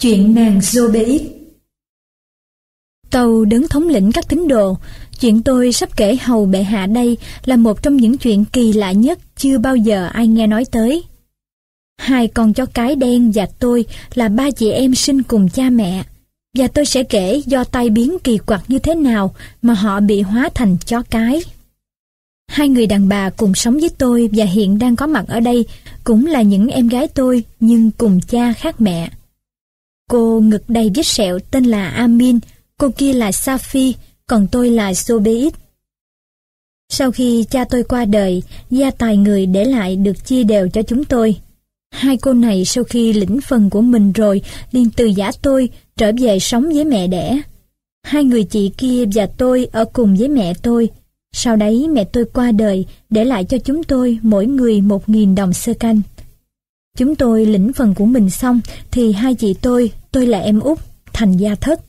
Chuyện 0.00 0.34
nàng 0.34 0.58
Zobeit 0.58 1.20
Tàu 3.10 3.44
đứng 3.44 3.68
thống 3.68 3.88
lĩnh 3.88 4.12
các 4.12 4.28
tín 4.28 4.48
đồ, 4.48 4.76
chuyện 5.20 5.42
tôi 5.42 5.72
sắp 5.72 5.96
kể 5.96 6.16
hầu 6.20 6.46
bệ 6.46 6.62
hạ 6.62 6.86
đây 6.86 7.16
là 7.44 7.56
một 7.56 7.82
trong 7.82 7.96
những 7.96 8.18
chuyện 8.18 8.44
kỳ 8.44 8.72
lạ 8.72 8.92
nhất 8.92 9.18
chưa 9.36 9.58
bao 9.58 9.76
giờ 9.76 10.06
ai 10.12 10.26
nghe 10.28 10.46
nói 10.46 10.64
tới. 10.72 11.04
Hai 11.98 12.28
con 12.28 12.52
chó 12.52 12.66
cái 12.66 12.96
đen 12.96 13.32
và 13.34 13.46
tôi 13.58 13.84
là 14.14 14.28
ba 14.28 14.50
chị 14.50 14.70
em 14.70 14.94
sinh 14.94 15.22
cùng 15.22 15.48
cha 15.48 15.70
mẹ. 15.70 16.04
Và 16.58 16.66
tôi 16.66 16.86
sẽ 16.86 17.02
kể 17.02 17.42
do 17.46 17.64
tai 17.64 17.90
biến 17.90 18.18
kỳ 18.24 18.38
quặc 18.38 18.62
như 18.68 18.78
thế 18.78 18.94
nào 18.94 19.34
mà 19.62 19.74
họ 19.74 20.00
bị 20.00 20.20
hóa 20.20 20.48
thành 20.54 20.76
chó 20.86 21.02
cái. 21.10 21.42
Hai 22.48 22.68
người 22.68 22.86
đàn 22.86 23.08
bà 23.08 23.30
cùng 23.30 23.54
sống 23.54 23.78
với 23.78 23.90
tôi 23.98 24.30
và 24.32 24.44
hiện 24.44 24.78
đang 24.78 24.96
có 24.96 25.06
mặt 25.06 25.24
ở 25.28 25.40
đây 25.40 25.66
cũng 26.04 26.26
là 26.26 26.42
những 26.42 26.68
em 26.68 26.88
gái 26.88 27.08
tôi 27.08 27.44
nhưng 27.60 27.90
cùng 27.90 28.20
cha 28.28 28.52
khác 28.52 28.80
mẹ. 28.80 29.10
Cô 30.10 30.40
ngực 30.40 30.62
đầy 30.68 30.90
vết 30.94 31.06
sẹo 31.06 31.38
tên 31.50 31.64
là 31.64 31.88
Amin, 31.88 32.38
cô 32.78 32.90
kia 32.96 33.12
là 33.12 33.30
Safi, 33.30 33.92
còn 34.26 34.46
tôi 34.52 34.70
là 34.70 34.94
Sobeit. 34.94 35.54
Sau 36.88 37.10
khi 37.10 37.44
cha 37.50 37.64
tôi 37.64 37.82
qua 37.82 38.04
đời, 38.04 38.42
gia 38.70 38.90
tài 38.90 39.16
người 39.16 39.46
để 39.46 39.64
lại 39.64 39.96
được 39.96 40.24
chia 40.24 40.42
đều 40.42 40.68
cho 40.68 40.82
chúng 40.82 41.04
tôi. 41.04 41.36
Hai 41.90 42.16
cô 42.16 42.32
này 42.32 42.64
sau 42.64 42.84
khi 42.84 43.12
lĩnh 43.12 43.40
phần 43.40 43.70
của 43.70 43.80
mình 43.80 44.12
rồi 44.12 44.42
liền 44.72 44.90
từ 44.96 45.06
giả 45.06 45.32
tôi 45.42 45.68
trở 45.96 46.12
về 46.20 46.38
sống 46.38 46.68
với 46.74 46.84
mẹ 46.84 47.06
đẻ. 47.06 47.40
Hai 48.02 48.24
người 48.24 48.44
chị 48.44 48.72
kia 48.76 49.04
và 49.14 49.26
tôi 49.26 49.68
ở 49.72 49.84
cùng 49.84 50.16
với 50.16 50.28
mẹ 50.28 50.54
tôi. 50.62 50.88
Sau 51.32 51.56
đấy 51.56 51.88
mẹ 51.88 52.04
tôi 52.04 52.24
qua 52.32 52.52
đời 52.52 52.86
để 53.10 53.24
lại 53.24 53.44
cho 53.44 53.58
chúng 53.58 53.84
tôi 53.84 54.18
mỗi 54.22 54.46
người 54.46 54.80
một 54.80 55.08
nghìn 55.08 55.34
đồng 55.34 55.52
sơ 55.52 55.74
canh. 55.74 56.00
Chúng 56.96 57.14
tôi 57.14 57.46
lĩnh 57.46 57.72
phần 57.72 57.94
của 57.94 58.06
mình 58.06 58.30
xong 58.30 58.60
thì 58.90 59.12
hai 59.12 59.34
chị 59.34 59.54
tôi, 59.54 59.92
tôi 60.12 60.26
là 60.26 60.38
em 60.38 60.60
út, 60.60 60.78
thành 61.12 61.36
gia 61.36 61.54
thất. 61.54 61.80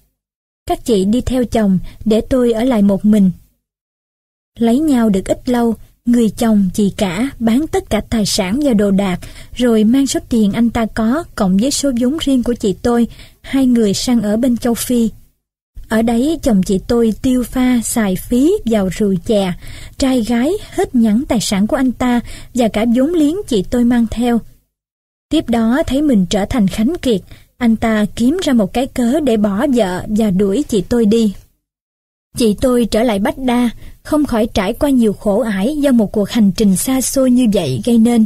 Các 0.66 0.85
chị 0.85 1.05
đi 1.05 1.21
theo 1.21 1.46
chồng 1.46 1.80
để 2.05 2.21
tôi 2.21 2.52
ở 2.52 2.63
lại 2.63 2.82
một 2.82 3.05
mình. 3.05 3.32
Lấy 4.60 4.80
nhau 4.80 5.10
được 5.10 5.26
ít 5.26 5.49
lâu, 5.49 5.76
người 6.05 6.30
chồng 6.30 6.70
chị 6.74 6.93
cả 6.98 7.30
bán 7.40 7.68
tất 7.68 7.90
cả 7.90 8.02
tài 8.10 8.26
sản 8.26 8.60
và 8.63 8.74
đồ 8.74 8.91
đạc 8.91 9.20
rồi 9.55 9.84
mang 9.84 10.08
số 10.08 10.20
tiền 10.30 10.52
anh 10.52 10.70
ta 10.70 10.85
có 10.85 11.24
cộng 11.36 11.58
với 11.58 11.71
số 11.71 11.91
vốn 11.99 12.18
riêng 12.21 12.43
của 12.43 12.54
chị 12.54 12.76
tôi, 12.82 13.08
hai 13.41 13.65
người 13.65 13.93
sang 13.93 14.21
ở 14.21 14.38
bên 14.38 14.58
châu 14.58 14.74
Phi. 14.74 15.10
Ở 15.90 16.02
đấy 16.02 16.40
chồng 16.43 16.63
chị 16.63 16.80
tôi 16.88 17.13
tiêu 17.21 17.43
pha 17.43 17.80
xài 17.84 18.15
phí 18.15 18.54
vào 18.65 18.90
rượu 18.98 19.15
chè, 19.26 19.54
trai 19.98 20.21
gái 20.21 20.52
hết 20.70 20.96
nhẵn 20.96 21.24
tài 21.27 21.40
sản 21.41 21.68
của 21.68 21.76
anh 21.76 21.91
ta 21.91 22.20
và 22.54 22.68
cả 22.68 22.86
vốn 22.96 23.13
liếng 23.13 23.36
chị 23.48 23.63
tôi 23.70 23.84
mang 23.84 24.05
theo. 24.12 24.41
Tiếp 25.32 25.49
đó 25.49 25.84
thấy 25.87 26.01
mình 26.01 26.26
trở 26.29 26.46
thành 26.46 26.68
khánh 26.68 26.93
kiệt, 27.01 27.21
anh 27.57 27.76
ta 27.76 28.05
kiếm 28.15 28.40
ra 28.41 28.54
một 28.54 28.74
cái 28.74 28.87
cớ 28.87 29.20
để 29.20 29.37
bỏ 29.37 29.68
vợ 29.76 30.05
và 30.07 30.32
đuổi 30.32 30.63
chị 30.68 30.84
tôi 30.90 31.05
đi. 31.05 31.34
Chị 32.37 32.55
tôi 32.62 32.85
trở 32.85 33.04
lại 33.04 33.20
Bách 33.20 33.37
Đa, 33.37 33.70
không 34.04 34.26
khỏi 34.26 34.48
trải 34.54 34.74
qua 34.74 34.90
nhiều 34.90 35.13
khổ 35.13 35.41
ải 35.41 35.77
do 35.77 35.91
một 35.91 36.12
cuộc 36.12 36.29
hành 36.29 36.52
trình 36.52 36.76
xa 36.76 37.02
xôi 37.02 37.32
như 37.32 37.48
vậy 37.54 37.82
gây 37.85 37.98
nên. 37.98 38.26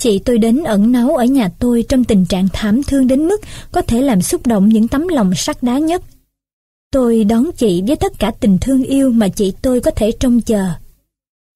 Chị 0.00 0.18
tôi 0.18 0.38
đến 0.38 0.64
ẩn 0.64 0.92
náu 0.92 1.16
ở 1.16 1.24
nhà 1.24 1.50
tôi 1.58 1.84
trong 1.88 2.04
tình 2.04 2.26
trạng 2.26 2.48
thảm 2.52 2.82
thương 2.82 3.06
đến 3.06 3.28
mức 3.28 3.40
có 3.72 3.82
thể 3.82 4.02
làm 4.02 4.22
xúc 4.22 4.46
động 4.46 4.68
những 4.68 4.88
tấm 4.88 5.08
lòng 5.08 5.34
sắt 5.34 5.62
đá 5.62 5.78
nhất. 5.78 6.02
Tôi 6.92 7.24
đón 7.24 7.50
chị 7.56 7.82
với 7.86 7.96
tất 7.96 8.12
cả 8.18 8.32
tình 8.40 8.58
thương 8.60 8.82
yêu 8.82 9.10
mà 9.10 9.28
chị 9.28 9.52
tôi 9.62 9.80
có 9.80 9.90
thể 9.90 10.12
trông 10.20 10.40
chờ. 10.40 10.68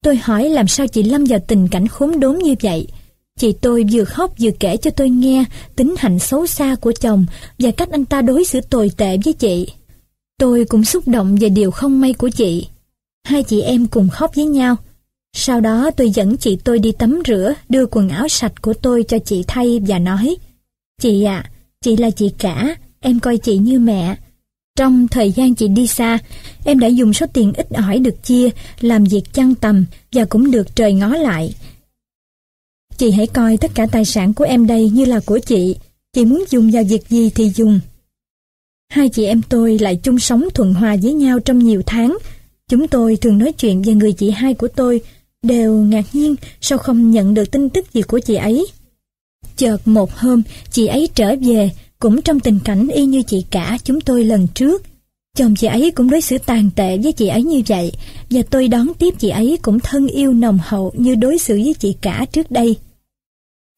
Tôi 0.04 0.16
hỏi 0.16 0.48
làm 0.48 0.68
sao 0.68 0.86
chị 0.86 1.02
lâm 1.02 1.24
vào 1.24 1.38
tình 1.48 1.68
cảnh 1.68 1.88
khốn 1.88 2.20
đốn 2.20 2.38
như 2.38 2.54
vậy. 2.62 2.86
Chị 3.38 3.52
tôi 3.52 3.84
vừa 3.92 4.04
khóc 4.04 4.34
vừa 4.40 4.50
kể 4.60 4.76
cho 4.76 4.90
tôi 4.90 5.10
nghe 5.10 5.44
tính 5.76 5.94
hạnh 5.98 6.18
xấu 6.18 6.46
xa 6.46 6.74
của 6.74 6.92
chồng 6.92 7.26
và 7.58 7.70
cách 7.70 7.90
anh 7.90 8.04
ta 8.04 8.22
đối 8.22 8.44
xử 8.44 8.60
tồi 8.60 8.90
tệ 8.96 9.16
với 9.24 9.32
chị. 9.32 9.68
Tôi 10.38 10.64
cũng 10.64 10.84
xúc 10.84 11.08
động 11.08 11.36
về 11.40 11.48
điều 11.48 11.70
không 11.70 12.00
may 12.00 12.12
của 12.12 12.28
chị. 12.28 12.68
Hai 13.24 13.42
chị 13.42 13.60
em 13.60 13.86
cùng 13.86 14.08
khóc 14.08 14.34
với 14.34 14.44
nhau. 14.44 14.76
Sau 15.36 15.60
đó 15.60 15.90
tôi 15.96 16.10
dẫn 16.10 16.36
chị 16.36 16.58
tôi 16.64 16.78
đi 16.78 16.92
tắm 16.92 17.22
rửa, 17.26 17.54
đưa 17.68 17.86
quần 17.86 18.08
áo 18.08 18.28
sạch 18.28 18.62
của 18.62 18.74
tôi 18.74 19.04
cho 19.08 19.18
chị 19.18 19.44
thay 19.46 19.80
và 19.86 19.98
nói 19.98 20.36
Chị 21.02 21.24
ạ, 21.24 21.50
chị 21.80 21.96
là 21.96 22.10
chị 22.10 22.30
cả, 22.38 22.76
em 23.00 23.20
coi 23.20 23.38
chị 23.38 23.56
như 23.56 23.78
mẹ. 23.78 24.16
Trong 24.76 25.08
thời 25.08 25.32
gian 25.32 25.54
chị 25.54 25.68
đi 25.68 25.86
xa, 25.86 26.18
em 26.64 26.78
đã 26.78 26.88
dùng 26.88 27.12
số 27.12 27.26
tiền 27.32 27.52
ít 27.52 27.70
ỏi 27.70 27.98
được 27.98 28.24
chia, 28.24 28.50
làm 28.80 29.04
việc 29.04 29.22
chăn 29.32 29.54
tầm 29.54 29.84
và 30.12 30.24
cũng 30.24 30.50
được 30.50 30.76
trời 30.76 30.92
ngó 30.92 31.08
lại. 31.08 31.54
Chị 32.96 33.10
hãy 33.10 33.26
coi 33.26 33.56
tất 33.56 33.70
cả 33.74 33.86
tài 33.92 34.04
sản 34.04 34.34
của 34.34 34.44
em 34.44 34.66
đây 34.66 34.90
như 34.90 35.04
là 35.04 35.20
của 35.26 35.38
chị. 35.38 35.76
Chị 36.12 36.24
muốn 36.24 36.44
dùng 36.50 36.70
vào 36.70 36.84
việc 36.88 37.08
gì 37.08 37.30
thì 37.30 37.50
dùng. 37.50 37.80
Hai 38.88 39.08
chị 39.08 39.24
em 39.24 39.42
tôi 39.48 39.78
lại 39.78 39.96
chung 40.02 40.18
sống 40.18 40.48
thuận 40.54 40.74
hòa 40.74 40.96
với 41.02 41.12
nhau 41.12 41.40
trong 41.40 41.58
nhiều 41.58 41.82
tháng. 41.86 42.18
Chúng 42.68 42.88
tôi 42.88 43.16
thường 43.16 43.38
nói 43.38 43.52
chuyện 43.52 43.82
về 43.82 43.94
người 43.94 44.12
chị 44.12 44.30
hai 44.30 44.54
của 44.54 44.68
tôi, 44.68 45.00
đều 45.42 45.74
ngạc 45.74 46.04
nhiên 46.12 46.36
sao 46.60 46.78
không 46.78 47.10
nhận 47.10 47.34
được 47.34 47.50
tin 47.50 47.68
tức 47.68 47.92
gì 47.92 48.02
của 48.02 48.18
chị 48.18 48.34
ấy. 48.34 48.66
Chợt 49.56 49.78
một 49.84 50.12
hôm, 50.12 50.42
chị 50.70 50.86
ấy 50.86 51.08
trở 51.14 51.34
về, 51.40 51.70
cũng 51.98 52.22
trong 52.22 52.40
tình 52.40 52.58
cảnh 52.64 52.88
y 52.88 53.04
như 53.04 53.22
chị 53.22 53.44
cả 53.50 53.78
chúng 53.84 54.00
tôi 54.00 54.24
lần 54.24 54.46
trước. 54.54 54.82
Chồng 55.38 55.54
chị 55.54 55.66
ấy 55.66 55.90
cũng 55.90 56.10
đối 56.10 56.20
xử 56.20 56.38
tàn 56.38 56.70
tệ 56.76 56.98
với 56.98 57.12
chị 57.12 57.28
ấy 57.28 57.42
như 57.42 57.62
vậy, 57.68 57.92
và 58.30 58.40
tôi 58.50 58.68
đón 58.68 58.94
tiếp 58.98 59.14
chị 59.18 59.28
ấy 59.28 59.58
cũng 59.62 59.80
thân 59.80 60.06
yêu 60.06 60.32
nồng 60.32 60.58
hậu 60.62 60.92
như 60.96 61.14
đối 61.14 61.38
xử 61.38 61.54
với 61.64 61.74
chị 61.74 61.96
cả 62.00 62.26
trước 62.32 62.50
đây. 62.50 62.76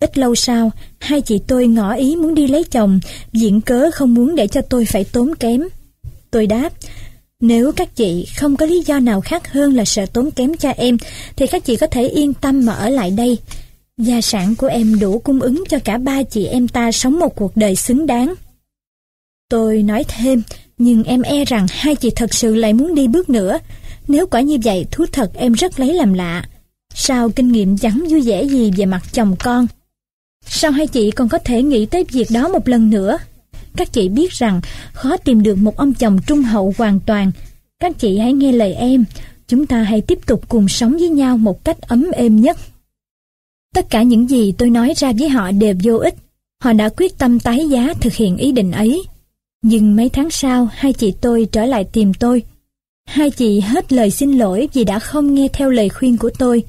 Ít 0.01 0.19
lâu 0.19 0.35
sau, 0.35 0.71
hai 0.99 1.21
chị 1.21 1.41
tôi 1.47 1.67
ngỏ 1.67 1.95
ý 1.95 2.17
muốn 2.17 2.35
đi 2.35 2.47
lấy 2.47 2.65
chồng, 2.65 3.01
diện 3.33 3.61
cớ 3.61 3.91
không 3.91 4.15
muốn 4.15 4.37
để 4.37 4.47
cho 4.47 4.61
tôi 4.63 4.85
phải 4.85 5.05
tốn 5.05 5.35
kém. 5.35 5.63
Tôi 6.31 6.47
đáp, 6.47 6.73
nếu 7.41 7.73
các 7.73 7.97
chị 7.97 8.27
không 8.37 8.57
có 8.57 8.67
lý 8.67 8.83
do 8.87 9.01
nào 9.01 9.21
khác 9.21 9.53
hơn 9.53 9.75
là 9.75 9.85
sợ 9.85 10.07
tốn 10.07 10.31
kém 10.31 10.57
cho 10.57 10.71
em, 10.71 10.97
thì 11.37 11.47
các 11.47 11.65
chị 11.65 11.77
có 11.77 11.87
thể 11.87 12.09
yên 12.09 12.35
tâm 12.35 12.65
mà 12.65 12.73
ở 12.73 12.89
lại 12.89 13.11
đây. 13.11 13.39
Gia 13.99 14.21
sản 14.21 14.55
của 14.55 14.67
em 14.67 14.99
đủ 14.99 15.19
cung 15.19 15.41
ứng 15.41 15.65
cho 15.69 15.79
cả 15.85 15.99
ba 15.99 16.23
chị 16.23 16.47
em 16.47 16.69
ta 16.69 16.93
sống 16.93 17.19
một 17.19 17.37
cuộc 17.37 17.57
đời 17.57 17.77
xứng 17.77 18.07
đáng. 18.07 18.35
Tôi 19.49 19.83
nói 19.83 20.05
thêm, 20.09 20.43
nhưng 20.79 21.05
em 21.05 21.23
e 21.23 21.45
rằng 21.45 21.67
hai 21.71 21.97
chị 21.97 22.11
thật 22.17 22.35
sự 22.35 22.55
lại 22.55 22.73
muốn 22.73 22.95
đi 22.95 23.09
bước 23.09 23.31
nữa. 23.31 23.59
Nếu 24.09 24.27
quả 24.27 24.41
như 24.41 24.59
vậy, 24.65 24.87
thú 24.91 25.05
thật 25.12 25.31
em 25.35 25.53
rất 25.53 25.81
lấy 25.81 25.95
làm 25.95 26.12
lạ. 26.12 26.45
Sao 26.95 27.31
kinh 27.31 27.53
nghiệm 27.53 27.79
chẳng 27.79 28.05
vui 28.11 28.21
vẻ 28.21 28.45
gì 28.45 28.71
về 28.77 28.87
mặt 28.87 29.03
chồng 29.12 29.37
con? 29.39 29.67
Sao 30.47 30.71
hai 30.71 30.87
chị 30.87 31.11
còn 31.11 31.29
có 31.29 31.39
thể 31.39 31.62
nghĩ 31.62 31.87
tới 31.87 32.05
việc 32.11 32.29
đó 32.31 32.49
một 32.49 32.69
lần 32.69 32.91
nữa? 32.91 33.19
Các 33.77 33.93
chị 33.93 34.09
biết 34.09 34.33
rằng 34.33 34.61
khó 34.93 35.17
tìm 35.17 35.43
được 35.43 35.59
một 35.59 35.77
ông 35.77 35.95
chồng 35.95 36.19
trung 36.27 36.43
hậu 36.43 36.75
hoàn 36.79 37.01
toàn. 37.01 37.31
Các 37.81 37.99
chị 37.99 38.19
hãy 38.19 38.33
nghe 38.33 38.53
lời 38.53 38.75
em. 38.75 39.05
Chúng 39.49 39.67
ta 39.67 39.83
hãy 39.83 40.01
tiếp 40.01 40.19
tục 40.27 40.49
cùng 40.49 40.69
sống 40.69 40.93
với 40.93 41.09
nhau 41.09 41.37
một 41.37 41.65
cách 41.65 41.81
ấm 41.81 42.11
êm 42.11 42.41
nhất. 42.41 42.56
Tất 43.75 43.91
cả 43.91 44.03
những 44.03 44.31
gì 44.31 44.53
tôi 44.59 44.71
nói 44.71 44.93
ra 44.97 45.12
với 45.19 45.29
họ 45.29 45.51
đều 45.51 45.75
vô 45.83 45.97
ích. 45.97 46.15
Họ 46.62 46.73
đã 46.73 46.89
quyết 46.89 47.19
tâm 47.19 47.41
tái 47.41 47.69
giá 47.69 47.95
thực 48.01 48.15
hiện 48.15 48.37
ý 48.37 48.53
định 48.53 48.73
ấy. 48.73 49.03
Nhưng 49.67 49.97
mấy 49.97 50.09
tháng 50.09 50.31
sau, 50.31 50.69
hai 50.73 50.93
chị 50.93 51.15
tôi 51.21 51.49
trở 51.53 51.65
lại 51.67 51.85
tìm 51.85 52.15
tôi. 52.15 52.43
Hai 53.07 53.31
chị 53.31 53.61
hết 53.61 53.93
lời 53.93 54.11
xin 54.11 54.33
lỗi 54.33 54.69
vì 54.73 54.85
đã 54.85 54.99
không 54.99 55.35
nghe 55.35 55.49
theo 55.53 55.71
lời 55.71 55.89
khuyên 55.89 56.17
của 56.17 56.31
tôi. 56.39 56.65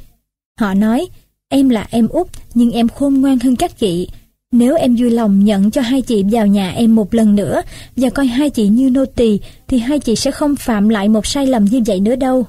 Họ 0.59 0.73
nói, 0.73 1.07
em 1.49 1.69
là 1.69 1.87
em 1.89 2.07
út, 2.07 2.27
nhưng 2.53 2.71
em 2.71 2.87
khôn 2.87 3.21
ngoan 3.21 3.39
hơn 3.39 3.55
các 3.55 3.79
chị. 3.79 4.09
Nếu 4.51 4.75
em 4.75 4.95
vui 4.95 5.09
lòng 5.09 5.43
nhận 5.43 5.71
cho 5.71 5.81
hai 5.81 6.01
chị 6.01 6.23
vào 6.31 6.47
nhà 6.47 6.71
em 6.71 6.95
một 6.95 7.13
lần 7.13 7.35
nữa 7.35 7.61
và 7.95 8.09
coi 8.09 8.25
hai 8.25 8.49
chị 8.49 8.67
như 8.67 8.89
nô 8.89 9.05
tỳ, 9.05 9.39
thì 9.67 9.77
hai 9.77 9.99
chị 9.99 10.15
sẽ 10.15 10.31
không 10.31 10.55
phạm 10.55 10.89
lại 10.89 11.09
một 11.09 11.25
sai 11.25 11.47
lầm 11.47 11.65
như 11.65 11.81
vậy 11.85 11.99
nữa 11.99 12.15
đâu. 12.15 12.45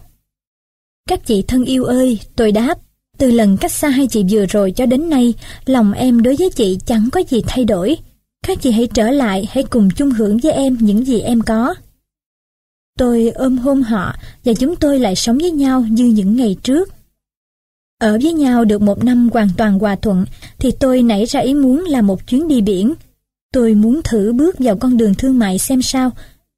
Các 1.09 1.27
chị 1.27 1.43
thân 1.43 1.65
yêu 1.65 1.85
ơi, 1.85 2.19
tôi 2.37 2.53
đáp, 2.53 2.79
từ 3.19 3.31
lần 3.31 3.57
cách 3.57 3.73
xa 3.73 3.89
hai 3.89 4.07
chị 4.07 4.25
vừa 4.31 4.47
rồi 4.47 4.71
cho 4.71 4.87
đến 4.87 5.11
nay, 5.11 5.35
lòng 5.67 5.93
em 5.93 6.23
đối 6.23 6.37
với 6.37 6.51
chị 6.51 6.79
chẳng 6.87 7.09
có 7.13 7.23
gì 7.29 7.43
thay 7.47 7.65
đổi. 7.65 7.97
Các 8.47 8.59
chị 8.61 8.71
hãy 8.71 8.87
trở 8.87 9.11
lại, 9.11 9.49
hãy 9.51 9.65
cùng 9.65 9.89
chung 9.97 10.11
hưởng 10.11 10.39
với 10.43 10.53
em 10.53 10.79
những 10.81 11.07
gì 11.07 11.21
em 11.21 11.41
có. 11.41 11.75
Tôi 12.99 13.29
ôm 13.29 13.59
hôn 13.59 13.83
họ 13.83 14.15
và 14.45 14.53
chúng 14.55 14.77
tôi 14.77 14.99
lại 14.99 15.17
sống 15.17 15.39
với 15.39 15.51
nhau 15.51 15.85
như 15.91 16.05
những 16.05 16.37
ngày 16.37 16.57
trước. 16.63 16.89
Ở 18.01 18.19
với 18.23 18.33
nhau 18.33 18.65
được 18.65 18.83
một 18.83 19.05
năm 19.05 19.29
hoàn 19.33 19.49
toàn 19.57 19.79
hòa 19.79 19.97
thuận 19.97 20.25
thì 20.59 20.71
tôi 20.71 21.03
nảy 21.03 21.25
ra 21.25 21.41
ý 21.41 21.55
muốn 21.55 21.85
làm 21.85 22.07
một 22.07 22.27
chuyến 22.27 22.49
đi 22.49 22.61
biển. 22.61 22.95
Tôi 23.53 23.75
muốn 23.75 24.01
thử 24.05 24.33
bước 24.33 24.57
vào 24.59 24.77
con 24.77 24.97
đường 24.97 25.15
thương 25.15 25.39
mại 25.39 25.59
xem 25.59 25.83
sao, 25.83 26.11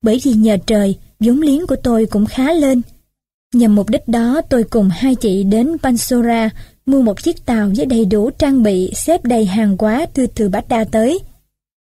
bởi 0.02 0.20
vì 0.22 0.32
nhờ 0.32 0.56
trời, 0.66 0.96
vốn 1.20 1.40
liếng 1.40 1.66
của 1.66 1.76
tôi 1.76 2.06
cũng 2.06 2.26
khá 2.26 2.52
lên. 2.52 2.82
Nhằm 3.54 3.74
mục 3.74 3.90
đích 3.90 4.08
đó 4.08 4.40
tôi 4.48 4.64
cùng 4.64 4.88
hai 4.92 5.14
chị 5.14 5.42
đến 5.42 5.76
Pansora 5.82 6.50
mua 6.86 7.02
một 7.02 7.22
chiếc 7.22 7.46
tàu 7.46 7.70
với 7.76 7.86
đầy 7.86 8.04
đủ 8.04 8.30
trang 8.30 8.62
bị 8.62 8.92
xếp 8.94 9.24
đầy 9.24 9.44
hàng 9.44 9.76
hóa 9.78 10.06
từ 10.14 10.26
từ 10.26 10.48
Bát 10.48 10.68
Đa 10.68 10.84
tới. 10.84 11.18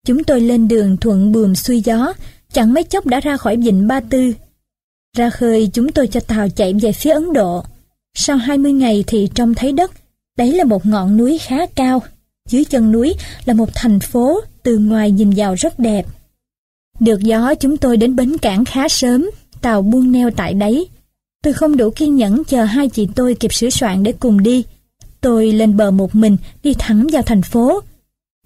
Chúng 0.06 0.25
tôi 0.25 0.40
lên 0.40 0.69
đường 0.69 0.96
thuận 0.96 1.32
buồm 1.32 1.54
xuôi 1.54 1.81
gió, 1.81 2.12
chẳng 2.52 2.75
mấy 2.75 2.84
chốc 2.84 3.06
đã 3.06 3.20
ra 3.20 3.37
khỏi 3.37 3.56
vịnh 3.56 3.87
Ba 3.87 4.00
Tư. 4.00 4.32
Ra 5.16 5.31
khơi 5.31 5.70
chúng 5.72 5.93
tôi 5.93 6.06
cho 6.06 6.20
tàu 6.20 6.49
chạy 6.49 6.75
về 6.75 6.93
phía 6.93 7.10
Ấn 7.10 7.32
Độ. 7.32 7.64
Sau 8.14 8.37
20 8.37 8.72
ngày 8.72 9.04
thì 9.06 9.28
trông 9.34 9.54
thấy 9.54 9.72
đất, 9.72 9.90
đấy 10.37 10.52
là 10.52 10.64
một 10.64 10.87
ngọn 10.87 11.16
núi 11.16 11.38
khá 11.38 11.66
cao. 11.66 12.02
Dưới 12.49 12.64
chân 12.64 12.93
núi 12.93 13.14
là 13.44 13.54
một 13.54 13.69
thành 13.75 14.00
phố, 14.00 14.40
từ 14.62 14.78
ngoài 14.78 15.10
nhìn 15.10 15.31
vào 15.31 15.54
rất 15.54 15.78
đẹp. 15.78 16.06
Được 17.00 17.20
gió 17.20 17.54
chúng 17.54 17.76
tôi 17.76 17.96
đến 17.96 18.16
bến 18.16 18.38
cảng 18.38 18.64
khá 18.64 18.88
sớm, 18.88 19.31
tàu 19.60 19.82
buông 19.82 20.12
neo 20.12 20.31
tại 20.31 20.54
đấy. 20.54 20.88
Tôi 21.43 21.52
không 21.52 21.76
đủ 21.76 21.90
kiên 21.90 22.16
nhẫn 22.16 22.44
chờ 22.44 22.64
hai 22.64 22.88
chị 22.88 23.08
tôi 23.14 23.34
kịp 23.34 23.52
sửa 23.52 23.70
soạn 23.70 24.02
để 24.02 24.12
cùng 24.12 24.43
đi. 24.43 24.64
Tôi 25.20 25.52
lên 25.52 25.76
bờ 25.76 25.90
một 25.90 26.14
mình, 26.14 26.37
đi 26.62 26.75
thẳng 26.78 27.06
vào 27.12 27.22
thành 27.22 27.43
phố. 27.43 27.82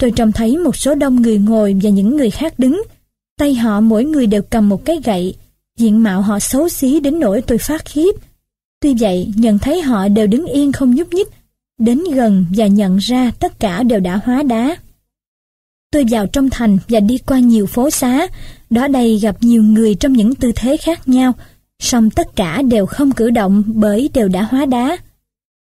Tôi 0.01 0.11
trông 0.11 0.33
thấy 0.33 0.59
một 0.59 0.77
số 0.77 0.95
đông 0.95 1.23
người 1.23 1.39
ngồi 1.39 1.77
và 1.83 1.91
những 1.91 2.17
người 2.17 2.31
khác 2.31 2.59
đứng. 2.59 2.83
Tay 3.39 3.55
họ 3.55 3.81
mỗi 3.81 4.05
người 4.05 4.27
đều 4.27 4.43
cầm 4.43 4.69
một 4.69 4.85
cái 4.85 5.01
gậy. 5.05 5.35
Diện 5.79 6.03
mạo 6.03 6.23
họ 6.23 6.39
xấu 6.39 6.69
xí 6.69 7.01
đến 7.01 7.21
nỗi 7.21 7.43
tôi 7.43 7.59
phát 7.59 7.85
khiếp. 7.85 8.13
Tuy 8.81 8.95
vậy, 8.95 9.33
nhận 9.37 9.59
thấy 9.59 9.83
họ 9.83 10.09
đều 10.09 10.27
đứng 10.27 10.47
yên 10.47 10.73
không 10.73 10.95
nhúc 10.95 11.15
nhích. 11.15 11.29
Đến 11.79 12.03
gần 12.15 12.47
và 12.57 12.67
nhận 12.67 12.97
ra 12.97 13.33
tất 13.41 13.61
cả 13.61 13.83
đều 13.83 14.01
đã 14.01 14.21
hóa 14.25 14.43
đá. 14.43 14.77
Tôi 15.93 16.05
vào 16.11 16.27
trong 16.27 16.51
thành 16.51 16.79
và 16.89 17.01
đi 17.01 17.19
qua 17.19 17.39
nhiều 17.39 17.67
phố 17.67 17.91
xá. 17.91 18.27
Đó 18.71 18.89
đây 18.89 19.19
gặp 19.19 19.37
nhiều 19.41 19.63
người 19.63 19.95
trong 19.95 20.13
những 20.13 20.35
tư 20.35 20.53
thế 20.57 20.77
khác 20.77 21.09
nhau, 21.09 21.33
song 21.79 22.11
tất 22.11 22.37
cả 22.37 22.63
đều 22.63 22.87
không 22.87 23.13
cử 23.13 23.31
động 23.31 23.63
bởi 23.67 24.11
đều 24.15 24.29
đã 24.29 24.43
hóa 24.43 24.67
đá. 24.67 24.97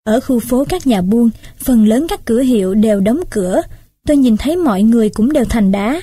Ở 0.05 0.21
khu 0.21 0.41
phố 0.41 0.65
các 0.69 0.87
nhà 0.87 1.03
buôn, 1.03 1.31
phần 1.59 1.87
lớn 1.87 2.07
các 2.09 2.25
cửa 2.25 2.41
hiệu 2.41 2.75
đều 2.75 3.01
đóng 3.01 3.21
cửa, 3.31 3.63
tôi 4.07 4.17
nhìn 4.17 4.37
thấy 4.37 4.57
mọi 4.57 4.83
người 4.83 5.09
cũng 5.11 5.33
đều 5.33 5.45
thành 5.45 5.73
đá. 5.73 6.03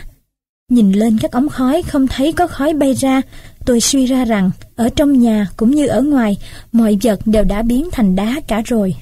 Nhìn 0.71 0.91
lên 0.91 1.17
các 1.17 1.31
ống 1.31 1.49
khói 1.49 1.81
không 1.81 2.07
thấy 2.07 2.31
có 2.31 2.47
khói 2.47 2.73
bay 2.73 2.93
ra, 2.93 3.21
tôi 3.65 3.81
suy 3.81 4.05
ra 4.05 4.25
rằng 4.25 4.51
ở 4.75 4.89
trong 4.89 5.19
nhà 5.19 5.47
cũng 5.57 5.71
như 5.71 5.87
ở 5.87 6.01
ngoài, 6.01 6.37
mọi 6.71 6.97
vật 7.03 7.19
đều 7.25 7.43
đã 7.43 7.61
biến 7.61 7.89
thành 7.91 8.15
đá 8.15 8.41
cả 8.47 8.61
rồi. 8.65 8.95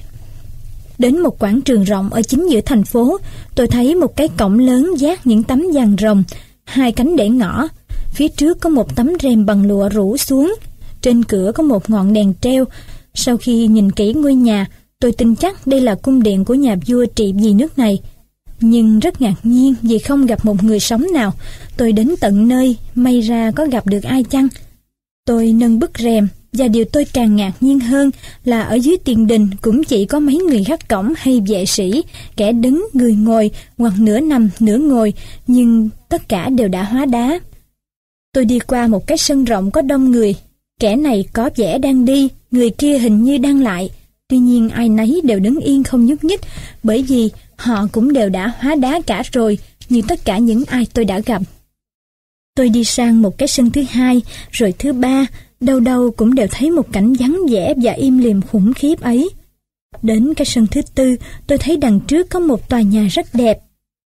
Đến 0.98 1.20
một 1.20 1.38
quảng 1.38 1.60
trường 1.60 1.84
rộng 1.84 2.10
ở 2.10 2.22
chính 2.22 2.50
giữa 2.50 2.60
thành 2.60 2.84
phố, 2.84 3.18
tôi 3.54 3.66
thấy 3.66 3.94
một 3.94 4.16
cái 4.16 4.28
cổng 4.28 4.58
lớn 4.58 4.94
giác 4.98 5.26
những 5.26 5.42
tấm 5.42 5.64
vàng 5.74 5.96
rồng, 6.00 6.22
hai 6.64 6.92
cánh 6.92 7.16
để 7.16 7.28
ngõ. 7.28 7.68
Phía 8.12 8.28
trước 8.28 8.60
có 8.60 8.70
một 8.70 8.96
tấm 8.96 9.12
rèm 9.22 9.46
bằng 9.46 9.66
lụa 9.66 9.88
rủ 9.88 10.16
xuống. 10.16 10.54
Trên 11.02 11.24
cửa 11.24 11.52
có 11.54 11.62
một 11.62 11.90
ngọn 11.90 12.12
đèn 12.12 12.34
treo. 12.40 12.64
Sau 13.14 13.36
khi 13.36 13.66
nhìn 13.66 13.90
kỹ 13.90 14.12
ngôi 14.12 14.34
nhà, 14.34 14.66
tôi 15.00 15.12
tin 15.12 15.34
chắc 15.36 15.66
đây 15.66 15.80
là 15.80 15.94
cung 15.94 16.22
điện 16.22 16.44
của 16.44 16.54
nhà 16.54 16.76
vua 16.86 17.04
trị 17.04 17.32
vì 17.36 17.52
nước 17.52 17.78
này. 17.78 18.00
Nhưng 18.60 19.00
rất 19.00 19.20
ngạc 19.20 19.34
nhiên 19.42 19.74
vì 19.82 19.98
không 19.98 20.26
gặp 20.26 20.44
một 20.44 20.64
người 20.64 20.80
sống 20.80 21.06
nào. 21.12 21.32
Tôi 21.76 21.92
đến 21.92 22.14
tận 22.20 22.48
nơi, 22.48 22.76
may 22.94 23.20
ra 23.20 23.50
có 23.50 23.66
gặp 23.66 23.86
được 23.86 24.02
ai 24.02 24.24
chăng? 24.24 24.48
Tôi 25.26 25.52
nâng 25.52 25.78
bức 25.78 25.90
rèm, 25.98 26.28
và 26.52 26.68
điều 26.68 26.84
tôi 26.84 27.04
càng 27.04 27.36
ngạc 27.36 27.52
nhiên 27.60 27.80
hơn 27.80 28.10
là 28.44 28.62
ở 28.62 28.74
dưới 28.74 28.96
tiền 29.04 29.26
đình 29.26 29.48
cũng 29.60 29.84
chỉ 29.84 30.06
có 30.06 30.20
mấy 30.20 30.36
người 30.36 30.64
gác 30.64 30.88
cổng 30.88 31.12
hay 31.16 31.40
vệ 31.48 31.66
sĩ, 31.66 32.02
kẻ 32.36 32.52
đứng, 32.52 32.86
người 32.92 33.14
ngồi, 33.14 33.50
hoặc 33.78 33.92
nửa 33.98 34.20
nằm, 34.20 34.50
nửa 34.60 34.78
ngồi, 34.78 35.12
nhưng 35.46 35.90
tất 36.08 36.28
cả 36.28 36.48
đều 36.48 36.68
đã 36.68 36.82
hóa 36.82 37.04
đá. 37.06 37.40
Tôi 38.32 38.44
đi 38.44 38.58
qua 38.58 38.88
một 38.88 39.06
cái 39.06 39.18
sân 39.18 39.44
rộng 39.44 39.70
có 39.70 39.82
đông 39.82 40.10
người, 40.10 40.34
kẻ 40.80 40.96
này 40.96 41.24
có 41.32 41.50
vẻ 41.56 41.78
đang 41.78 42.04
đi, 42.04 42.28
người 42.50 42.70
kia 42.70 42.98
hình 42.98 43.24
như 43.24 43.38
đang 43.38 43.62
lại. 43.62 43.90
Tuy 44.28 44.38
nhiên 44.38 44.68
ai 44.68 44.88
nấy 44.88 45.20
đều 45.24 45.40
đứng 45.40 45.60
yên 45.60 45.84
không 45.84 46.06
nhúc 46.06 46.24
nhích, 46.24 46.40
bởi 46.82 47.02
vì 47.02 47.30
họ 47.58 47.86
cũng 47.92 48.12
đều 48.12 48.28
đã 48.28 48.52
hóa 48.58 48.74
đá 48.74 49.00
cả 49.06 49.22
rồi, 49.32 49.58
như 49.88 50.02
tất 50.08 50.24
cả 50.24 50.38
những 50.38 50.64
ai 50.64 50.86
tôi 50.94 51.04
đã 51.04 51.18
gặp. 51.18 51.42
Tôi 52.54 52.68
đi 52.68 52.84
sang 52.84 53.22
một 53.22 53.38
cái 53.38 53.48
sân 53.48 53.70
thứ 53.70 53.82
hai, 53.90 54.22
rồi 54.50 54.74
thứ 54.78 54.92
ba, 54.92 55.26
đâu 55.60 55.80
đâu 55.80 56.10
cũng 56.16 56.34
đều 56.34 56.46
thấy 56.50 56.70
một 56.70 56.92
cảnh 56.92 57.12
vắng 57.18 57.40
vẻ 57.50 57.74
và 57.82 57.92
im 57.92 58.18
lìm 58.18 58.42
khủng 58.42 58.74
khiếp 58.74 59.00
ấy. 59.00 59.30
Đến 60.02 60.34
cái 60.34 60.44
sân 60.44 60.66
thứ 60.70 60.80
tư, 60.94 61.16
tôi 61.46 61.58
thấy 61.58 61.76
đằng 61.76 62.00
trước 62.00 62.30
có 62.30 62.40
một 62.40 62.68
tòa 62.68 62.80
nhà 62.80 63.08
rất 63.10 63.26
đẹp. 63.34 63.58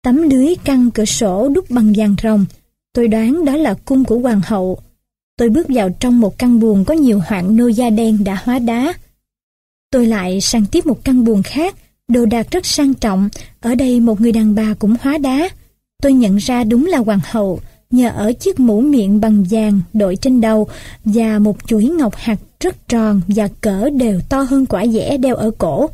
Tấm 0.02 0.30
lưới 0.30 0.54
căng 0.64 0.90
cửa 0.90 1.04
sổ 1.04 1.48
đúc 1.48 1.70
bằng 1.70 1.92
vàng 1.96 2.14
rồng. 2.22 2.46
Tôi 2.92 3.08
đoán 3.08 3.44
đó 3.44 3.56
là 3.56 3.74
cung 3.84 4.04
của 4.04 4.18
hoàng 4.18 4.40
hậu. 4.44 4.78
Tôi 5.36 5.48
bước 5.48 5.66
vào 5.68 5.90
trong 6.00 6.20
một 6.20 6.38
căn 6.38 6.60
buồng 6.60 6.84
có 6.84 6.94
nhiều 6.94 7.20
hoạn 7.26 7.56
nô 7.56 7.66
da 7.66 7.90
đen 7.90 8.24
đã 8.24 8.38
hóa 8.44 8.58
đá. 8.58 8.92
Tôi 9.90 10.06
lại 10.06 10.40
sang 10.40 10.66
tiếp 10.66 10.86
một 10.86 11.04
căn 11.04 11.24
buồng 11.24 11.42
khác, 11.42 11.76
đồ 12.10 12.26
đạc 12.26 12.50
rất 12.50 12.66
sang 12.66 12.94
trọng. 12.94 13.28
Ở 13.60 13.74
đây 13.74 14.00
một 14.00 14.20
người 14.20 14.32
đàn 14.32 14.54
bà 14.54 14.74
cũng 14.78 14.96
hóa 15.00 15.18
đá. 15.18 15.48
Tôi 16.02 16.12
nhận 16.12 16.36
ra 16.36 16.64
đúng 16.64 16.86
là 16.86 16.98
hoàng 16.98 17.20
hậu, 17.24 17.60
nhờ 17.90 18.10
ở 18.16 18.32
chiếc 18.32 18.60
mũ 18.60 18.80
miệng 18.80 19.20
bằng 19.20 19.44
vàng 19.50 19.80
đội 19.92 20.16
trên 20.16 20.40
đầu 20.40 20.68
và 21.04 21.38
một 21.38 21.56
chuỗi 21.66 21.84
ngọc 21.84 22.14
hạt 22.16 22.38
rất 22.60 22.88
tròn 22.88 23.20
và 23.28 23.48
cỡ 23.60 23.90
đều 23.90 24.20
to 24.28 24.40
hơn 24.40 24.66
quả 24.66 24.86
dẻ 24.86 25.16
đeo 25.16 25.34
ở 25.34 25.50
cổ. 25.58 25.90